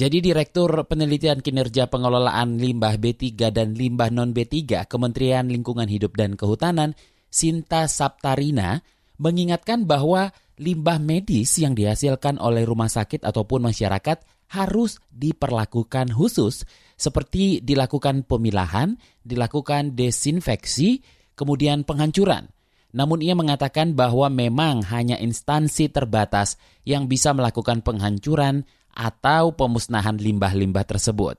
Jadi 0.00 0.24
Direktur 0.24 0.88
Penelitian 0.88 1.44
Kinerja 1.44 1.84
Pengelolaan 1.84 2.56
Limbah 2.56 2.96
B3 2.96 3.52
dan 3.52 3.76
Limbah 3.76 4.08
Non-B3 4.08 4.88
Kementerian 4.88 5.44
Lingkungan 5.44 5.92
Hidup 5.92 6.16
dan 6.16 6.40
Kehutanan, 6.40 6.96
Sinta 7.28 7.84
Saptarina, 7.84 8.80
mengingatkan 9.20 9.84
bahwa 9.84 10.32
limbah 10.56 10.96
medis 10.96 11.60
yang 11.60 11.76
dihasilkan 11.76 12.40
oleh 12.40 12.64
rumah 12.64 12.88
sakit 12.88 13.28
ataupun 13.28 13.60
masyarakat 13.60 14.24
harus 14.56 15.04
diperlakukan 15.12 16.16
khusus 16.16 16.64
seperti 16.96 17.60
dilakukan 17.60 18.24
pemilahan, 18.24 18.96
dilakukan 19.20 20.00
desinfeksi, 20.00 21.04
kemudian 21.36 21.84
penghancuran. 21.84 22.48
Namun 22.96 23.20
ia 23.20 23.36
mengatakan 23.36 23.92
bahwa 23.92 24.32
memang 24.32 24.80
hanya 24.88 25.20
instansi 25.20 25.92
terbatas 25.92 26.56
yang 26.88 27.04
bisa 27.04 27.36
melakukan 27.36 27.84
penghancuran 27.84 28.64
atau 28.94 29.54
pemusnahan 29.54 30.18
limbah-limbah 30.18 30.84
tersebut. 30.84 31.38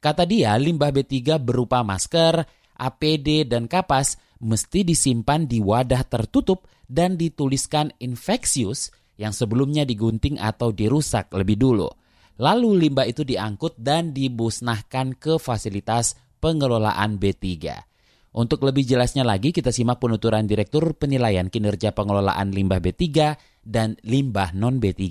Kata 0.00 0.24
dia, 0.24 0.56
limbah 0.56 0.88
B3 0.92 1.36
berupa 1.36 1.84
masker, 1.84 2.44
APD, 2.80 3.44
dan 3.44 3.68
kapas 3.68 4.16
mesti 4.40 4.80
disimpan 4.88 5.44
di 5.44 5.60
wadah 5.60 6.00
tertutup 6.08 6.64
dan 6.88 7.20
dituliskan 7.20 7.92
infeksius 8.00 8.88
yang 9.20 9.36
sebelumnya 9.36 9.84
digunting 9.84 10.40
atau 10.40 10.72
dirusak 10.72 11.28
lebih 11.36 11.60
dulu. 11.60 11.92
Lalu 12.40 12.88
limbah 12.88 13.04
itu 13.04 13.20
diangkut 13.20 13.76
dan 13.76 14.16
dibusnahkan 14.16 15.12
ke 15.20 15.36
fasilitas 15.36 16.16
pengelolaan 16.40 17.20
B3. 17.20 17.44
Untuk 18.30 18.64
lebih 18.64 18.88
jelasnya 18.88 19.26
lagi, 19.26 19.52
kita 19.52 19.68
simak 19.68 20.00
penuturan 20.00 20.48
Direktur 20.48 20.96
Penilaian 20.96 21.52
Kinerja 21.52 21.92
Pengelolaan 21.92 22.54
Limbah 22.54 22.80
B3 22.80 23.36
dan 23.60 23.98
Limbah 24.06 24.56
Non-B3, 24.56 25.04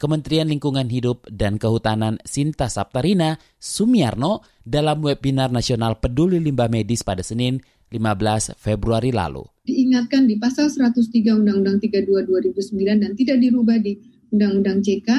Kementerian 0.00 0.48
Lingkungan 0.48 0.88
Hidup 0.88 1.28
dan 1.28 1.60
Kehutanan 1.60 2.16
Sinta 2.24 2.72
Saptarina 2.72 3.36
Sumiarno 3.60 4.40
dalam 4.64 5.04
webinar 5.04 5.52
nasional 5.52 6.00
Peduli 6.00 6.40
Limbah 6.40 6.72
Medis 6.72 7.04
pada 7.04 7.20
Senin 7.20 7.60
15 7.92 8.56
Februari 8.56 9.12
lalu. 9.12 9.44
Diingatkan 9.68 10.24
di 10.24 10.40
pasal 10.40 10.72
103 10.72 11.04
Undang-Undang 11.36 11.84
32 11.84 12.08
2009 12.32 13.04
dan 13.04 13.12
tidak 13.12 13.36
dirubah 13.44 13.76
di 13.76 14.00
Undang-Undang 14.32 14.80
CK, 14.80 15.10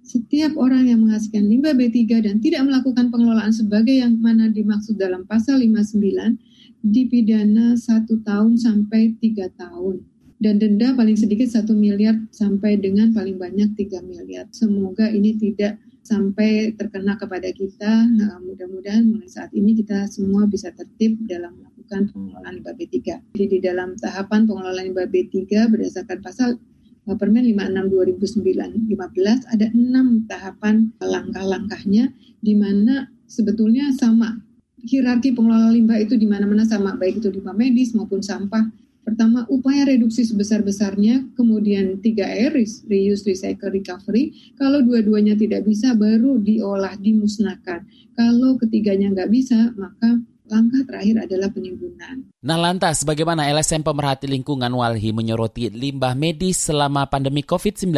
setiap 0.00 0.56
orang 0.56 0.88
yang 0.88 1.04
menghasilkan 1.04 1.44
limbah 1.44 1.76
B3 1.76 2.24
dan 2.24 2.40
tidak 2.40 2.64
melakukan 2.64 3.12
pengelolaan 3.12 3.52
sebagai 3.52 4.00
yang 4.00 4.16
mana 4.16 4.48
dimaksud 4.48 4.96
dalam 4.96 5.28
pasal 5.28 5.60
59 5.60 6.80
dipidana 6.82 7.78
satu 7.78 8.18
tahun 8.26 8.58
sampai 8.58 9.14
tiga 9.22 9.46
tahun 9.54 10.02
dan 10.42 10.58
denda 10.58 10.90
paling 10.98 11.14
sedikit 11.14 11.46
satu 11.46 11.70
miliar 11.70 12.18
sampai 12.34 12.74
dengan 12.74 13.14
paling 13.14 13.38
banyak 13.38 13.78
tiga 13.78 14.02
miliar. 14.02 14.50
Semoga 14.50 15.06
ini 15.06 15.38
tidak 15.38 15.78
sampai 16.02 16.74
terkena 16.74 17.14
kepada 17.14 17.46
kita. 17.54 18.10
Nah, 18.10 18.42
mudah-mudahan 18.42 19.06
mulai 19.06 19.30
saat 19.30 19.54
ini 19.54 19.78
kita 19.78 20.10
semua 20.10 20.50
bisa 20.50 20.74
tertib 20.74 21.14
dalam 21.30 21.54
melakukan 21.62 22.10
pengelolaan 22.10 22.58
limbah 22.58 22.74
B3. 22.74 22.98
Jadi 23.38 23.44
di 23.46 23.58
dalam 23.62 23.94
tahapan 23.94 24.50
pengelolaan 24.50 24.90
limbah 24.90 25.06
B3 25.06 25.38
berdasarkan 25.70 26.18
pasal 26.18 26.58
eh, 27.06 27.16
Permen 27.16 27.46
56 27.46 28.42
2009 28.42 28.90
15 28.90 29.54
ada 29.54 29.66
enam 29.70 30.26
tahapan 30.26 30.90
langkah-langkahnya 30.98 32.10
di 32.42 32.54
mana 32.58 33.06
sebetulnya 33.30 33.94
sama 33.94 34.42
hierarki 34.82 35.30
pengelola 35.30 35.70
limbah 35.70 36.02
itu 36.02 36.18
di 36.18 36.26
mana-mana 36.26 36.66
sama 36.66 36.98
baik 36.98 37.22
itu 37.22 37.30
limbah 37.30 37.54
medis 37.54 37.94
maupun 37.94 38.18
sampah 38.18 38.81
Pertama, 39.02 39.42
upaya 39.50 39.82
reduksi 39.82 40.22
sebesar-besarnya, 40.22 41.34
kemudian 41.34 41.98
3R, 41.98 42.54
reuse, 42.86 43.22
recycle, 43.26 43.74
recovery. 43.74 44.54
Kalau 44.54 44.78
dua-duanya 44.78 45.34
tidak 45.34 45.66
bisa, 45.66 45.98
baru 45.98 46.38
diolah, 46.38 46.94
dimusnahkan. 46.94 47.82
Kalau 48.14 48.54
ketiganya 48.62 49.10
nggak 49.10 49.30
bisa, 49.34 49.74
maka 49.74 50.22
langkah 50.46 50.86
terakhir 50.86 51.26
adalah 51.26 51.50
penimbunan. 51.50 52.30
Nah 52.46 52.58
lantas, 52.60 53.02
bagaimana 53.02 53.50
LSM 53.50 53.82
Pemerhati 53.82 54.30
Lingkungan 54.30 54.70
Walhi 54.70 55.10
menyoroti 55.10 55.72
limbah 55.72 56.14
medis 56.14 56.62
selama 56.70 57.10
pandemi 57.10 57.42
COVID-19? 57.42 57.90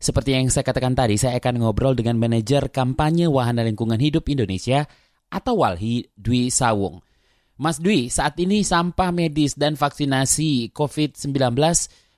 Seperti 0.00 0.30
yang 0.34 0.50
saya 0.50 0.66
katakan 0.66 0.98
tadi, 0.98 1.14
saya 1.14 1.38
akan 1.38 1.62
ngobrol 1.62 1.94
dengan 1.94 2.18
manajer 2.18 2.74
kampanye 2.74 3.30
Wahana 3.30 3.62
Lingkungan 3.62 4.02
Hidup 4.02 4.26
Indonesia 4.26 4.84
atau 5.30 5.62
Walhi 5.62 6.10
Dwi 6.18 6.50
Sawung. 6.50 7.13
Mas 7.54 7.78
Dwi, 7.78 8.10
saat 8.10 8.34
ini 8.42 8.66
sampah 8.66 9.14
medis 9.14 9.54
dan 9.54 9.78
vaksinasi 9.78 10.74
COVID-19 10.74 11.54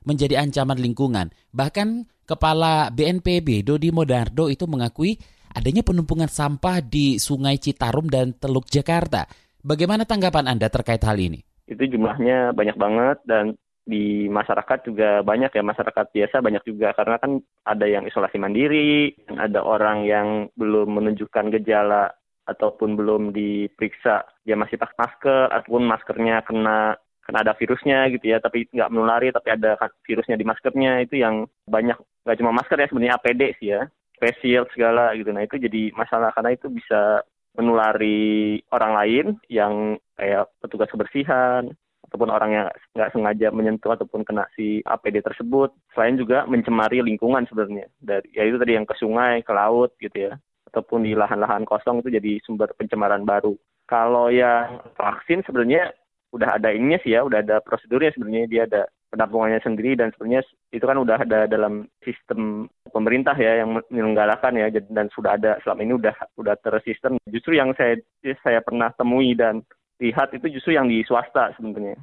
menjadi 0.06 0.40
ancaman 0.40 0.80
lingkungan. 0.80 1.34
Bahkan 1.52 2.16
Kepala 2.26 2.90
BNPB 2.90 3.62
Dodi 3.62 3.94
Modardo 3.94 4.50
itu 4.50 4.66
mengakui 4.66 5.14
adanya 5.54 5.86
penumpukan 5.86 6.26
sampah 6.26 6.82
di 6.82 7.22
Sungai 7.22 7.54
Citarum 7.62 8.10
dan 8.10 8.34
Teluk 8.34 8.66
Jakarta. 8.66 9.30
Bagaimana 9.62 10.02
tanggapan 10.02 10.50
Anda 10.50 10.66
terkait 10.66 11.06
hal 11.06 11.14
ini? 11.22 11.38
Itu 11.70 11.86
jumlahnya 11.86 12.50
banyak 12.50 12.74
banget 12.74 13.22
dan 13.30 13.54
di 13.86 14.26
masyarakat 14.26 14.90
juga 14.90 15.22
banyak 15.22 15.54
ya 15.54 15.62
masyarakat 15.62 16.06
biasa 16.10 16.42
banyak 16.42 16.66
juga 16.66 16.90
karena 16.98 17.16
kan 17.22 17.38
ada 17.62 17.86
yang 17.86 18.02
isolasi 18.10 18.42
mandiri, 18.42 19.14
ada 19.38 19.62
orang 19.62 20.02
yang 20.02 20.50
belum 20.58 20.98
menunjukkan 20.98 21.54
gejala 21.62 22.10
ataupun 22.46 22.94
belum 22.94 23.34
diperiksa 23.34 24.22
dia 24.46 24.54
masih 24.54 24.78
pakai 24.78 24.96
masker 24.96 25.46
ataupun 25.50 25.82
maskernya 25.84 26.46
kena 26.46 26.94
kena 27.26 27.42
ada 27.42 27.58
virusnya 27.58 28.06
gitu 28.14 28.30
ya 28.30 28.38
tapi 28.38 28.70
nggak 28.70 28.90
menulari 28.94 29.34
tapi 29.34 29.50
ada 29.50 29.74
virusnya 30.06 30.38
di 30.38 30.46
maskernya 30.46 31.02
itu 31.02 31.18
yang 31.18 31.50
banyak 31.66 31.98
nggak 32.22 32.38
cuma 32.38 32.54
masker 32.54 32.78
ya 32.78 32.86
sebenarnya 32.86 33.16
APD 33.18 33.42
sih 33.58 33.68
ya 33.74 33.90
face 34.22 34.46
segala 34.72 35.12
gitu 35.18 35.34
nah 35.34 35.42
itu 35.42 35.58
jadi 35.58 35.90
masalah 35.98 36.30
karena 36.32 36.54
itu 36.54 36.70
bisa 36.70 37.26
menulari 37.58 38.62
orang 38.70 38.92
lain 38.94 39.26
yang 39.50 39.98
kayak 40.14 40.46
petugas 40.62 40.92
kebersihan 40.92 41.72
ataupun 42.06 42.30
orang 42.30 42.50
yang 42.54 42.66
nggak 42.94 43.10
sengaja 43.10 43.48
menyentuh 43.50 43.98
ataupun 43.98 44.22
kena 44.22 44.46
si 44.54 44.78
APD 44.86 45.24
tersebut. 45.24 45.74
Selain 45.90 46.14
juga 46.14 46.46
mencemari 46.46 47.02
lingkungan 47.02 47.48
sebenarnya 47.50 47.90
dari 47.98 48.30
ya 48.30 48.46
itu 48.46 48.60
tadi 48.60 48.78
yang 48.78 48.86
ke 48.86 48.94
sungai, 48.94 49.42
ke 49.42 49.50
laut 49.50 49.90
gitu 49.98 50.30
ya 50.30 50.38
ataupun 50.70 51.06
di 51.06 51.14
lahan-lahan 51.14 51.64
kosong 51.64 52.02
itu 52.02 52.18
jadi 52.18 52.32
sumber 52.42 52.74
pencemaran 52.74 53.22
baru. 53.22 53.54
Kalau 53.86 54.28
yang 54.28 54.82
vaksin 54.98 55.46
sebenarnya 55.46 55.94
udah 56.34 56.58
ada 56.58 56.74
ininya 56.74 56.98
sih 57.00 57.14
ya, 57.14 57.22
udah 57.22 57.40
ada 57.40 57.62
prosedurnya 57.62 58.10
sebenarnya 58.12 58.44
dia 58.50 58.62
ada 58.66 58.82
penampungannya 59.14 59.62
sendiri 59.62 59.94
dan 59.94 60.10
sebenarnya 60.12 60.42
itu 60.74 60.82
kan 60.82 60.98
udah 60.98 61.22
ada 61.22 61.46
dalam 61.46 61.86
sistem 62.02 62.66
pemerintah 62.90 63.38
ya 63.38 63.62
yang 63.62 63.78
menyelenggarakan 63.88 64.58
ya 64.58 64.66
dan 64.90 65.06
sudah 65.14 65.38
ada 65.38 65.62
selama 65.62 65.80
ini 65.86 65.94
udah 65.94 66.14
udah 66.36 66.54
tersistem. 66.58 67.16
Justru 67.30 67.54
yang 67.54 67.70
saya 67.78 67.96
saya 68.42 68.58
pernah 68.60 68.90
temui 68.98 69.38
dan 69.38 69.62
lihat 70.02 70.34
itu 70.34 70.50
justru 70.50 70.74
yang 70.74 70.90
di 70.90 71.06
swasta 71.06 71.54
sebenarnya. 71.54 71.96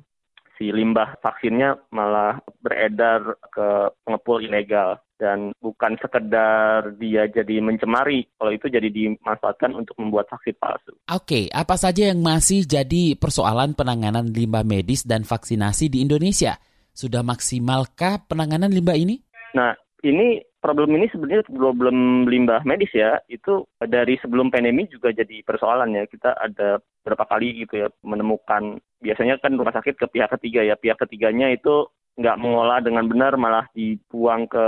Si 0.56 0.72
limbah 0.72 1.20
vaksinnya 1.20 1.92
malah 1.92 2.40
beredar 2.64 3.36
ke 3.52 3.92
pengepul 4.08 4.40
ilegal 4.40 5.03
dan 5.18 5.54
bukan 5.62 5.96
sekedar 6.02 6.96
dia 6.98 7.30
jadi 7.30 7.62
mencemari, 7.62 8.28
kalau 8.36 8.52
itu 8.52 8.68
jadi 8.68 8.90
dimanfaatkan 8.90 9.72
untuk 9.78 9.96
membuat 10.02 10.28
vaksin 10.30 10.58
palsu. 10.58 10.94
Oke, 11.10 11.48
apa 11.54 11.76
saja 11.78 12.12
yang 12.12 12.20
masih 12.20 12.66
jadi 12.66 13.16
persoalan 13.16 13.78
penanganan 13.78 14.34
limbah 14.34 14.66
medis 14.66 15.06
dan 15.06 15.24
vaksinasi 15.24 15.88
di 15.94 16.02
Indonesia? 16.04 16.58
Sudah 16.94 17.26
maksimalkah 17.26 18.26
penanganan 18.30 18.70
limbah 18.70 18.98
ini? 18.98 19.18
Nah, 19.58 19.74
ini 20.04 20.44
problem 20.60 20.96
ini 20.96 21.08
sebenarnya 21.10 21.48
problem 21.48 22.28
limbah 22.28 22.62
medis 22.68 22.92
ya. 22.92 23.18
Itu 23.32 23.66
dari 23.80 24.20
sebelum 24.20 24.52
pandemi 24.52 24.86
juga 24.92 25.12
jadi 25.16 25.42
persoalan 25.42 25.96
ya. 25.96 26.04
Kita 26.06 26.36
ada 26.38 26.78
berapa 27.04 27.26
kali 27.28 27.64
gitu 27.66 27.84
ya 27.84 27.88
menemukan 28.04 28.80
biasanya 29.04 29.40
kan 29.44 29.56
rumah 29.56 29.76
sakit 29.76 29.96
ke 29.96 30.06
pihak 30.12 30.30
ketiga 30.40 30.64
ya. 30.64 30.76
Pihak 30.76 31.00
ketiganya 31.00 31.52
itu 31.52 31.88
nggak 32.14 32.40
mengolah 32.40 32.80
dengan 32.82 33.10
benar 33.10 33.34
malah 33.36 33.66
dibuang 33.74 34.46
ke 34.46 34.66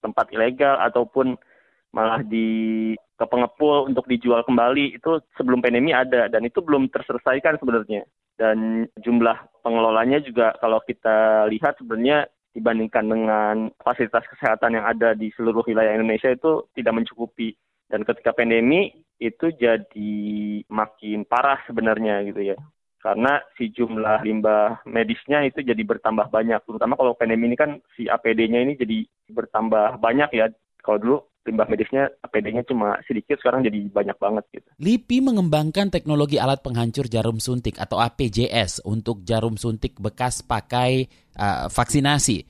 tempat 0.00 0.26
ilegal 0.32 0.80
ataupun 0.80 1.36
malah 1.92 2.20
di 2.24 2.92
ke 2.96 3.24
pengepul 3.26 3.90
untuk 3.90 4.08
dijual 4.08 4.40
kembali. 4.46 4.96
Itu 4.96 5.20
sebelum 5.36 5.60
pandemi 5.60 5.92
ada 5.92 6.30
dan 6.32 6.46
itu 6.46 6.64
belum 6.64 6.88
terselesaikan 6.88 7.60
sebenarnya. 7.60 8.06
Dan 8.38 8.86
jumlah 9.02 9.36
pengelolanya 9.66 10.22
juga 10.22 10.54
kalau 10.62 10.78
kita 10.86 11.50
lihat 11.50 11.76
sebenarnya 11.82 12.30
dibandingkan 12.54 13.04
dengan 13.04 13.56
fasilitas 13.82 14.24
kesehatan 14.30 14.78
yang 14.78 14.86
ada 14.86 15.12
di 15.12 15.28
seluruh 15.34 15.66
wilayah 15.66 15.92
Indonesia 15.92 16.30
itu 16.32 16.70
tidak 16.78 17.04
mencukupi. 17.04 17.52
Dan 17.88 18.04
ketika 18.04 18.36
pandemi 18.36 18.94
itu 19.18 19.50
jadi 19.50 20.14
makin 20.70 21.26
parah 21.26 21.58
sebenarnya 21.66 22.22
gitu 22.30 22.54
ya 22.54 22.56
karena 22.98 23.38
si 23.54 23.70
jumlah 23.70 24.26
limbah 24.26 24.82
medisnya 24.82 25.46
itu 25.46 25.62
jadi 25.62 25.78
bertambah 25.86 26.34
banyak 26.34 26.58
terutama 26.66 26.98
kalau 26.98 27.14
pandemi 27.14 27.46
ini 27.46 27.56
kan 27.56 27.78
si 27.94 28.10
APD-nya 28.10 28.66
ini 28.66 28.74
jadi 28.74 29.06
bertambah 29.30 30.02
banyak 30.02 30.30
ya 30.34 30.50
kalau 30.82 30.98
dulu 30.98 31.18
limbah 31.48 31.64
medisnya 31.70 32.12
APD-nya 32.20 32.66
cuma 32.68 33.00
sedikit 33.08 33.40
sekarang 33.40 33.64
jadi 33.64 33.88
banyak 33.88 34.16
banget 34.20 34.44
gitu. 34.52 34.68
LIPI 34.76 35.24
mengembangkan 35.24 35.88
teknologi 35.88 36.36
alat 36.36 36.60
penghancur 36.60 37.08
jarum 37.08 37.40
suntik 37.40 37.80
atau 37.80 37.96
APJS 37.96 38.84
untuk 38.84 39.24
jarum 39.24 39.56
suntik 39.56 39.96
bekas 39.96 40.44
pakai 40.44 41.08
uh, 41.40 41.72
vaksinasi. 41.72 42.44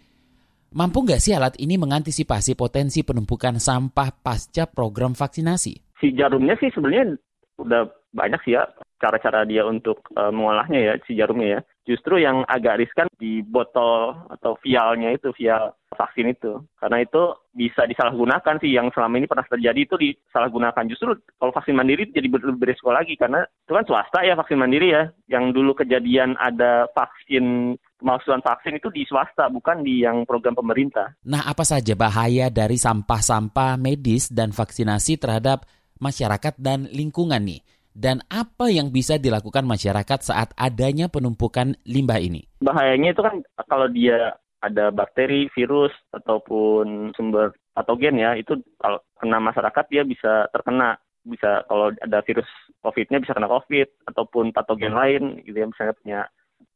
Mampu 0.75 1.07
nggak 1.07 1.23
sih 1.23 1.33
alat 1.33 1.57
ini 1.63 1.81
mengantisipasi 1.81 2.59
potensi 2.59 3.07
penumpukan 3.07 3.57
sampah 3.57 4.13
pasca 4.19 4.69
program 4.69 5.15
vaksinasi? 5.15 5.73
Si 6.03 6.13
jarumnya 6.13 6.59
sih 6.61 6.69
sebenarnya 6.75 7.17
udah 7.59 7.89
banyak 8.13 8.41
sih 8.45 8.57
ya 8.57 8.65
cara-cara 8.99 9.47
dia 9.47 9.63
untuk 9.63 10.03
uh, 10.19 10.35
mengolahnya 10.35 10.81
ya 10.83 10.93
si 11.07 11.15
jarumnya 11.15 11.49
ya. 11.59 11.61
Justru 11.89 12.21
yang 12.21 12.45
agak 12.45 12.85
riskan 12.85 13.09
di 13.17 13.41
botol 13.41 14.13
atau 14.29 14.59
vialnya 14.61 15.15
itu 15.15 15.33
vial 15.33 15.73
vaksin 15.89 16.29
itu 16.31 16.61
karena 16.77 17.01
itu 17.01 17.33
bisa 17.57 17.89
disalahgunakan 17.89 18.61
sih 18.61 18.77
yang 18.77 18.93
selama 18.93 19.19
ini 19.19 19.27
pernah 19.27 19.47
terjadi 19.49 19.81
itu 19.89 19.97
disalahgunakan 19.97 20.85
justru 20.93 21.17
kalau 21.41 21.51
vaksin 21.51 21.73
mandiri 21.73 22.13
jadi 22.13 22.29
ber 22.29 22.45
beresiko 22.61 22.93
lagi 22.93 23.17
karena 23.17 23.43
itu 23.43 23.73
kan 23.73 23.89
swasta 23.89 24.21
ya 24.21 24.37
vaksin 24.37 24.61
mandiri 24.61 24.93
ya 24.93 25.09
yang 25.33 25.51
dulu 25.51 25.73
kejadian 25.73 26.37
ada 26.37 26.87
vaksin 26.93 27.75
pemalsuan 27.99 28.45
vaksin 28.45 28.79
itu 28.79 28.93
di 28.93 29.09
swasta 29.09 29.49
bukan 29.49 29.81
di 29.81 30.05
yang 30.05 30.29
program 30.29 30.55
pemerintah. 30.55 31.17
Nah 31.25 31.49
apa 31.49 31.65
saja 31.65 31.97
bahaya 31.97 32.53
dari 32.53 32.77
sampah-sampah 32.77 33.81
medis 33.81 34.29
dan 34.29 34.53
vaksinasi 34.53 35.17
terhadap 35.19 35.65
masyarakat 35.99 36.55
dan 36.61 36.87
lingkungan 36.93 37.43
nih? 37.43 37.65
Dan 37.99 38.23
apa 38.31 38.71
yang 38.71 38.95
bisa 38.95 39.19
dilakukan 39.19 39.67
masyarakat 39.67 40.23
saat 40.23 40.55
adanya 40.55 41.11
penumpukan 41.11 41.75
limbah 41.83 42.23
ini? 42.23 42.47
Bahayanya 42.63 43.11
itu 43.11 43.23
kan 43.27 43.43
kalau 43.67 43.91
dia 43.91 44.39
ada 44.63 44.95
bakteri, 44.95 45.51
virus 45.51 45.91
ataupun 46.15 47.11
sumber 47.19 47.51
patogen 47.75 48.23
ya, 48.23 48.39
itu 48.39 48.55
kalau 48.79 49.03
kena 49.19 49.43
masyarakat 49.43 49.85
dia 49.91 50.07
bisa 50.07 50.47
terkena 50.55 50.95
bisa 51.27 51.67
kalau 51.67 51.91
ada 51.99 52.23
virus 52.23 52.47
COVID-nya 52.87 53.19
bisa 53.19 53.35
kena 53.35 53.51
COVID 53.51 53.89
ataupun 54.15 54.55
patogen 54.55 54.95
lain 54.95 55.43
gitu 55.43 55.59
ya 55.59 55.67
misalnya 55.67 55.95
punya 55.99 56.21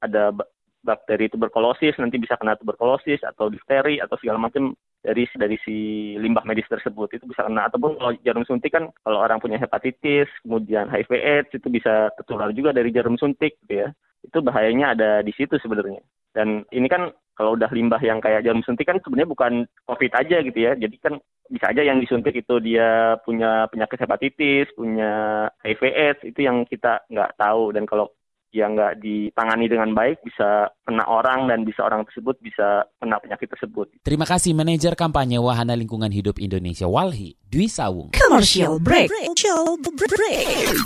ada 0.03 0.35
bakteri 0.83 1.31
tuberkulosis 1.31 1.95
nanti 2.03 2.19
bisa 2.19 2.35
kena 2.35 2.59
tuberkulosis 2.59 3.23
atau 3.23 3.47
difteri 3.49 4.03
atau 4.03 4.19
segala 4.19 4.51
macam 4.51 4.75
dari 5.03 5.27
dari 5.35 5.57
si 5.63 5.77
limbah 6.19 6.43
medis 6.43 6.67
tersebut. 6.67 7.11
Itu 7.15 7.25
bisa 7.31 7.47
kena. 7.47 7.71
Ataupun 7.71 7.99
kalau 7.99 8.13
jarum 8.27 8.45
suntik 8.47 8.75
kan 8.75 8.91
kalau 9.07 9.23
orang 9.23 9.39
punya 9.39 9.57
hepatitis 9.57 10.27
kemudian 10.43 10.91
HIV 10.91 11.11
AIDS 11.17 11.51
itu 11.55 11.69
bisa 11.71 12.11
tertular 12.19 12.51
juga 12.51 12.75
dari 12.75 12.91
jarum 12.91 13.15
suntik 13.15 13.59
gitu 13.67 13.87
ya. 13.87 13.89
Itu 14.23 14.43
bahayanya 14.43 14.95
ada 14.99 15.11
di 15.23 15.31
situ 15.35 15.59
sebenarnya. 15.59 16.03
Dan 16.35 16.67
ini 16.75 16.87
kan 16.91 17.11
kalau 17.33 17.57
udah 17.57 17.71
limbah 17.73 18.01
yang 18.03 18.21
kayak 18.21 18.45
jarum 18.45 18.63
suntik 18.63 18.87
kan 18.87 19.01
sebenarnya 19.01 19.31
bukan 19.31 19.53
COVID 19.89 20.13
aja 20.15 20.37
gitu 20.45 20.59
ya. 20.59 20.73
Jadi 20.77 20.97
kan 21.01 21.17
bisa 21.53 21.69
aja 21.69 21.83
yang 21.85 22.01
disuntik 22.01 22.33
itu 22.33 22.55
dia 22.65 23.21
punya 23.29 23.69
penyakit 23.69 24.01
hepatitis 24.01 24.73
punya 24.73 25.45
HIV 25.61 25.83
AIDS 25.85 26.21
itu 26.25 26.41
yang 26.47 26.65
kita 26.65 27.05
nggak 27.13 27.37
tahu. 27.37 27.75
Dan 27.77 27.85
kalau 27.85 28.09
yang 28.53 28.77
nggak 28.77 29.01
ditangani 29.01 29.67
dengan 29.67 29.97
baik 29.97 30.21
bisa 30.21 30.69
kena 30.85 31.09
orang 31.09 31.49
dan 31.49 31.65
bisa 31.65 31.83
orang 31.89 32.05
tersebut 32.05 32.37
bisa 32.45 32.85
kena 33.01 33.17
penyakit 33.19 33.49
tersebut. 33.49 33.89
Terima 34.05 34.29
kasih 34.29 34.53
manajer 34.53 34.93
kampanye 34.93 35.41
Wahana 35.41 35.73
Lingkungan 35.73 36.13
Hidup 36.13 36.37
Indonesia 36.37 36.85
Walhi 36.85 37.35
Dwi 37.49 37.67
Sawung. 37.67 38.13
Commercial 38.13 38.77
break. 38.77 39.09
Commercial 39.09 39.81
break. 39.81 40.77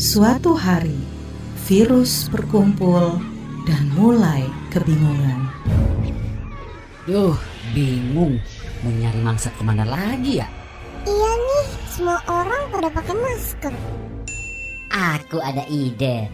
Suatu 0.00 0.56
hari 0.56 0.96
virus 1.68 2.32
berkumpul 2.32 3.20
dan 3.68 3.84
mulai 3.92 4.48
kebingungan. 4.72 5.44
Duh, 7.04 7.36
bingung. 7.76 8.40
Mau 8.80 8.92
nyari 8.96 9.20
mangsa 9.20 9.52
ke 9.52 9.60
mana 9.60 9.84
lagi 9.84 10.40
ya? 10.40 10.59
Iya 11.08 11.32
nih, 11.32 11.66
semua 11.88 12.20
orang 12.28 12.62
pada 12.68 12.88
pakai 12.92 13.16
masker. 13.16 13.72
Aku 14.90 15.40
ada 15.40 15.64
ide. 15.70 16.28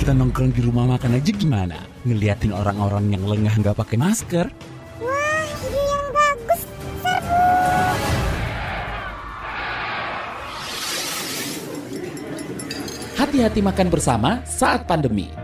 Kita 0.00 0.16
nongkrong 0.16 0.56
di 0.56 0.64
rumah 0.64 0.88
makan 0.96 1.20
aja 1.20 1.30
gimana? 1.34 1.76
Ngeliatin 2.08 2.52
orang-orang 2.56 3.12
yang 3.12 3.24
lengah 3.28 3.52
nggak 3.60 3.76
pakai 3.76 3.96
masker. 4.00 4.46
Wah, 5.04 5.44
ide 5.68 5.82
yang 5.84 6.06
bagus. 6.16 6.60
Serbu. 7.04 7.40
Hati-hati 13.20 13.60
makan 13.60 13.88
bersama 13.92 14.40
saat 14.48 14.88
pandemi. 14.88 15.43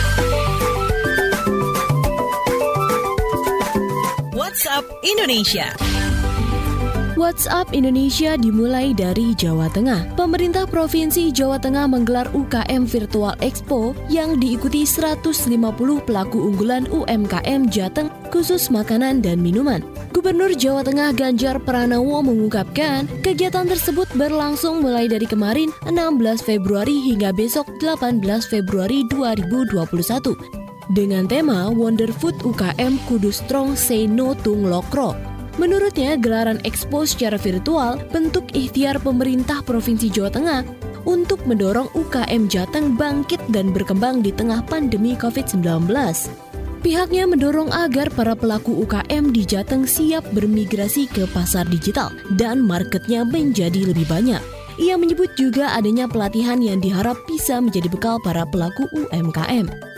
WhatsApp 4.51 4.83
Indonesia. 5.07 5.71
WhatsApp 7.15 7.71
Indonesia 7.71 8.35
dimulai 8.35 8.91
dari 8.91 9.31
Jawa 9.31 9.71
Tengah. 9.71 10.11
Pemerintah 10.19 10.67
Provinsi 10.67 11.31
Jawa 11.31 11.55
Tengah 11.55 11.87
menggelar 11.87 12.27
UKM 12.35 12.83
Virtual 12.83 13.31
Expo 13.39 13.95
yang 14.11 14.43
diikuti 14.43 14.83
150 14.83 15.55
pelaku 16.03 16.51
unggulan 16.51 16.83
UMKM 16.91 17.71
Jateng 17.71 18.11
khusus 18.27 18.67
makanan 18.67 19.23
dan 19.23 19.39
minuman. 19.39 19.87
Gubernur 20.11 20.51
Jawa 20.51 20.83
Tengah 20.83 21.15
Ganjar 21.15 21.55
Pranowo 21.63 22.19
mengungkapkan 22.19 23.07
kegiatan 23.23 23.71
tersebut 23.71 24.11
berlangsung 24.19 24.83
mulai 24.83 25.07
dari 25.07 25.31
kemarin 25.31 25.71
16 25.87 26.43
Februari 26.43 26.99
hingga 26.99 27.31
besok 27.31 27.71
18 27.79 28.19
Februari 28.51 29.07
2021 29.07 30.60
dengan 30.89 31.29
tema 31.29 31.69
Wonder 31.69 32.09
Food 32.09 32.41
UKM 32.41 32.97
Kudu 33.05 33.29
Strong 33.29 33.77
Say 33.77 34.09
No 34.09 34.33
to 34.41 34.57
Nglokro. 34.57 35.13
Menurutnya, 35.59 36.17
gelaran 36.17 36.57
expo 36.65 37.05
secara 37.05 37.37
virtual 37.37 38.01
bentuk 38.09 38.49
ikhtiar 38.55 38.97
pemerintah 39.03 39.61
Provinsi 39.61 40.09
Jawa 40.09 40.31
Tengah 40.33 40.61
untuk 41.05 41.43
mendorong 41.45 41.91
UKM 41.93 42.47
Jateng 42.47 42.95
bangkit 42.95 43.41
dan 43.51 43.75
berkembang 43.75 44.23
di 44.25 44.31
tengah 44.31 44.63
pandemi 44.65 45.13
COVID-19. 45.17 45.91
Pihaknya 46.81 47.29
mendorong 47.29 47.69
agar 47.69 48.09
para 48.09 48.33
pelaku 48.33 48.73
UKM 48.81 49.29
di 49.29 49.45
Jateng 49.45 49.85
siap 49.85 50.25
bermigrasi 50.33 51.05
ke 51.05 51.29
pasar 51.29 51.69
digital 51.69 52.09
dan 52.41 52.65
marketnya 52.65 53.21
menjadi 53.21 53.93
lebih 53.93 54.09
banyak. 54.09 54.41
Ia 54.81 54.97
menyebut 54.97 55.29
juga 55.37 55.77
adanya 55.77 56.09
pelatihan 56.09 56.57
yang 56.57 56.81
diharap 56.81 57.13
bisa 57.29 57.61
menjadi 57.61 57.85
bekal 57.85 58.17
para 58.25 58.47
pelaku 58.49 58.89
UMKM. 58.97 59.90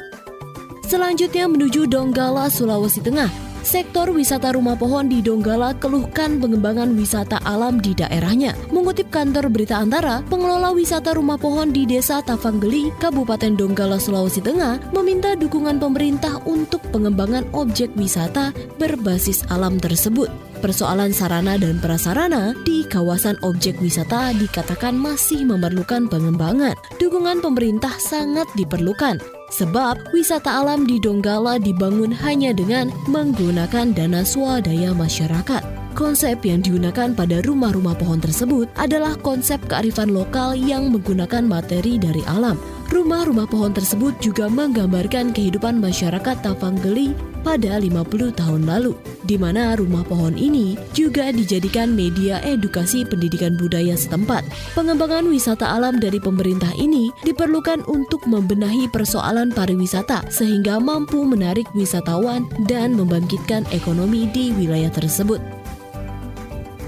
Selanjutnya 0.93 1.49
menuju 1.49 1.89
Donggala, 1.89 2.53
Sulawesi 2.53 3.01
Tengah. 3.01 3.25
Sektor 3.65 4.13
wisata 4.13 4.53
rumah 4.53 4.77
pohon 4.77 5.10
di 5.10 5.25
Donggala 5.25 5.73
keluhkan 5.82 6.38
pengembangan 6.38 6.93
wisata 6.93 7.41
alam 7.41 7.82
di 7.82 7.97
daerahnya. 7.97 8.53
Mengutip 8.69 9.10
kantor 9.10 9.49
berita 9.49 9.82
antara, 9.82 10.21
pengelola 10.29 10.69
wisata 10.69 11.17
rumah 11.17 11.41
pohon 11.41 11.73
di 11.73 11.89
Desa 11.89 12.21
Tafanggeli, 12.21 12.93
Kabupaten 13.01 13.58
Donggala, 13.58 13.97
Sulawesi 13.97 14.45
Tengah, 14.45 14.93
meminta 14.93 15.34
dukungan 15.34 15.82
pemerintah 15.82 16.38
untuk 16.45 16.86
pengembangan 16.93 17.49
objek 17.58 17.89
wisata 17.97 18.53
berbasis 18.77 19.41
alam 19.49 19.82
tersebut. 19.82 20.29
Persoalan 20.62 21.10
sarana 21.10 21.58
dan 21.58 21.82
prasarana 21.82 22.53
di 22.69 22.86
kawasan 22.86 23.41
objek 23.41 23.82
wisata 23.82 24.29
dikatakan 24.38 24.93
masih 24.93 25.41
memerlukan 25.41 26.06
pengembangan. 26.06 26.77
Dukungan 27.01 27.41
pemerintah 27.41 27.97
sangat 27.97 28.45
diperlukan 28.53 29.41
Sebab 29.54 30.10
wisata 30.10 30.50
alam 30.50 30.89
di 30.89 30.98
Donggala 30.98 31.62
dibangun 31.62 32.10
hanya 32.10 32.58
dengan 32.58 32.89
menggunakan 33.06 33.94
dana 33.94 34.26
swadaya 34.26 34.98
masyarakat. 34.98 35.62
Konsep 35.94 36.42
yang 36.42 36.66
digunakan 36.66 37.13
pada 37.13 37.38
rumah-rumah 37.46 37.94
pohon 37.94 38.18
tersebut 38.18 38.66
adalah 38.82 39.13
konsep 39.22 39.62
kearifan 39.70 40.10
lokal 40.10 40.58
yang 40.58 40.89
menggunakan 40.89 41.46
materi 41.46 42.02
dari 42.02 42.26
alam. 42.26 42.58
Rumah-rumah 42.91 43.48
pohon 43.48 43.72
tersebut 43.72 44.17
juga 44.19 44.52
menggambarkan 44.52 45.32
kehidupan 45.32 45.80
masyarakat 45.80 46.36
Tapanggeli 46.43 47.15
pada 47.43 47.80
50 47.80 48.34
tahun 48.36 48.63
lalu, 48.63 48.96
di 49.28 49.36
mana 49.36 49.76
rumah 49.76 50.02
pohon 50.08 50.36
ini 50.36 50.80
juga 50.96 51.32
dijadikan 51.32 51.91
media 51.91 52.39
edukasi 52.43 53.04
pendidikan 53.04 53.60
budaya 53.60 53.96
setempat. 53.96 54.48
Pengembangan 54.76 55.28
wisata 55.28 55.67
alam 55.67 56.00
dari 56.00 56.17
pemerintah 56.19 56.72
ini 56.80 57.12
diperlukan 57.28 57.84
untuk 57.88 58.24
membenahi 58.28 58.88
persoalan 58.91 59.52
pariwisata 59.52 60.28
sehingga 60.32 60.80
mampu 60.80 61.24
menarik 61.28 61.67
wisatawan 61.76 62.48
dan 62.67 62.96
membangkitkan 62.96 63.67
ekonomi 63.76 64.28
di 64.32 64.56
wilayah 64.56 64.91
tersebut. 64.91 65.62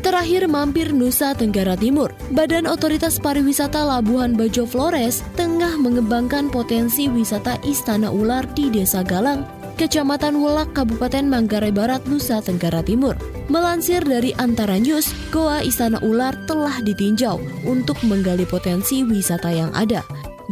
Terakhir 0.06 0.46
mampir 0.46 0.94
Nusa 0.94 1.34
Tenggara 1.34 1.74
Timur, 1.74 2.14
Badan 2.30 2.70
Otoritas 2.70 3.18
Pariwisata 3.18 3.82
Labuhan 3.82 4.38
Bajo 4.38 4.70
Flores 4.70 5.26
tengah 5.34 5.82
mengembangkan 5.82 6.54
potensi 6.54 7.10
wisata 7.10 7.58
Istana 7.66 8.14
Ular 8.14 8.46
di 8.54 8.70
Desa 8.70 9.02
Galang 9.02 9.50
Kecamatan 9.82 10.40
Welak, 10.40 10.78
Kabupaten 10.78 11.26
Manggarai 11.26 11.74
Barat, 11.74 12.06
Nusa 12.08 12.40
Tenggara 12.40 12.80
Timur. 12.80 13.20
Melansir 13.52 14.00
dari 14.08 14.32
Antara 14.40 14.80
News, 14.80 15.12
Goa 15.34 15.60
Istana 15.66 16.00
Ular 16.00 16.32
telah 16.48 16.80
ditinjau 16.80 17.42
untuk 17.68 18.00
menggali 18.08 18.48
potensi 18.48 19.04
wisata 19.04 19.52
yang 19.52 19.74
ada. 19.76 20.00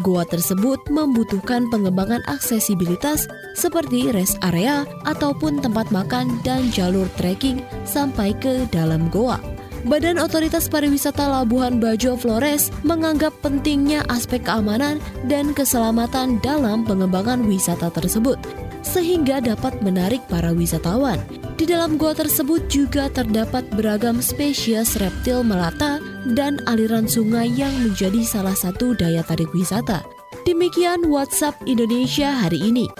Goa 0.01 0.25
tersebut 0.25 0.81
membutuhkan 0.89 1.69
pengembangan 1.69 2.25
aksesibilitas 2.25 3.29
seperti 3.53 4.09
rest 4.09 4.41
area 4.41 4.89
ataupun 5.05 5.61
tempat 5.61 5.93
makan 5.93 6.41
dan 6.41 6.73
jalur 6.73 7.05
trekking 7.21 7.61
sampai 7.85 8.33
ke 8.33 8.65
dalam 8.73 9.05
goa. 9.13 9.37
Badan 9.83 10.17
Otoritas 10.17 10.71
Pariwisata 10.71 11.27
Labuhan 11.27 11.77
Bajo 11.77 12.15
Flores 12.15 12.71
menganggap 12.87 13.35
pentingnya 13.43 14.01
aspek 14.07 14.41
keamanan 14.47 14.97
dan 15.27 15.51
keselamatan 15.51 16.39
dalam 16.39 16.87
pengembangan 16.87 17.43
wisata 17.45 17.91
tersebut 17.91 18.39
sehingga 18.81 19.43
dapat 19.43 19.77
menarik 19.83 20.23
para 20.31 20.55
wisatawan. 20.55 21.19
Di 21.63 21.71
dalam 21.71 21.95
gua 21.95 22.11
tersebut 22.11 22.67
juga 22.67 23.07
terdapat 23.07 23.63
beragam 23.71 24.19
spesies 24.19 24.99
reptil 24.99 25.47
melata 25.47 25.95
dan 26.35 26.59
aliran 26.67 27.07
sungai 27.07 27.47
yang 27.55 27.71
menjadi 27.79 28.19
salah 28.27 28.51
satu 28.51 28.91
daya 28.99 29.23
tarik 29.23 29.47
wisata. 29.55 30.03
Demikian 30.43 31.07
WhatsApp 31.07 31.55
Indonesia 31.63 32.35
hari 32.35 32.67
ini. 32.67 32.91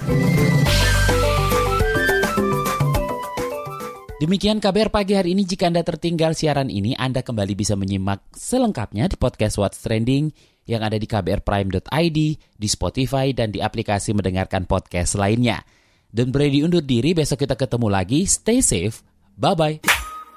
Demikian 4.24 4.64
kabar 4.64 4.88
pagi 4.88 5.20
hari 5.20 5.36
ini. 5.36 5.44
Jika 5.44 5.68
Anda 5.68 5.84
tertinggal 5.84 6.32
siaran 6.32 6.72
ini, 6.72 6.96
Anda 6.96 7.20
kembali 7.20 7.60
bisa 7.60 7.76
menyimak 7.76 8.24
selengkapnya 8.32 9.12
di 9.12 9.20
podcast 9.20 9.60
What's 9.60 9.84
Trending 9.84 10.32
yang 10.72 10.88
ada 10.88 10.96
di 10.96 11.04
kbrprime.id, 11.04 12.20
di 12.40 12.68
Spotify, 12.72 13.36
dan 13.36 13.52
di 13.52 13.60
aplikasi 13.60 14.16
mendengarkan 14.16 14.64
podcast 14.72 15.20
lainnya. 15.20 15.68
Dan 16.14 16.30
Brady 16.30 16.62
undur 16.62 16.86
diri, 16.86 17.18
besok 17.18 17.42
kita 17.42 17.58
ketemu 17.58 17.90
lagi. 17.90 18.30
Stay 18.30 18.62
safe. 18.62 19.02
Bye-bye. 19.34 19.82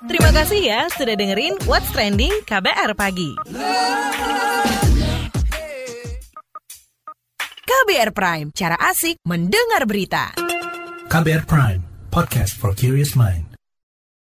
Terima 0.09 0.33
kasih 0.33 0.61
ya 0.65 0.81
sudah 0.89 1.12
dengerin 1.12 1.61
What's 1.69 1.93
Trending 1.93 2.33
KBR 2.49 2.97
Pagi. 2.97 3.37
KBR 7.67 8.11
Prime, 8.17 8.49
cara 8.57 8.77
asik 8.89 9.21
mendengar 9.29 9.85
berita. 9.85 10.33
KBR 11.12 11.45
Prime, 11.45 11.81
podcast 12.09 12.57
for 12.57 12.73
curious 12.73 13.12
mind. 13.12 13.46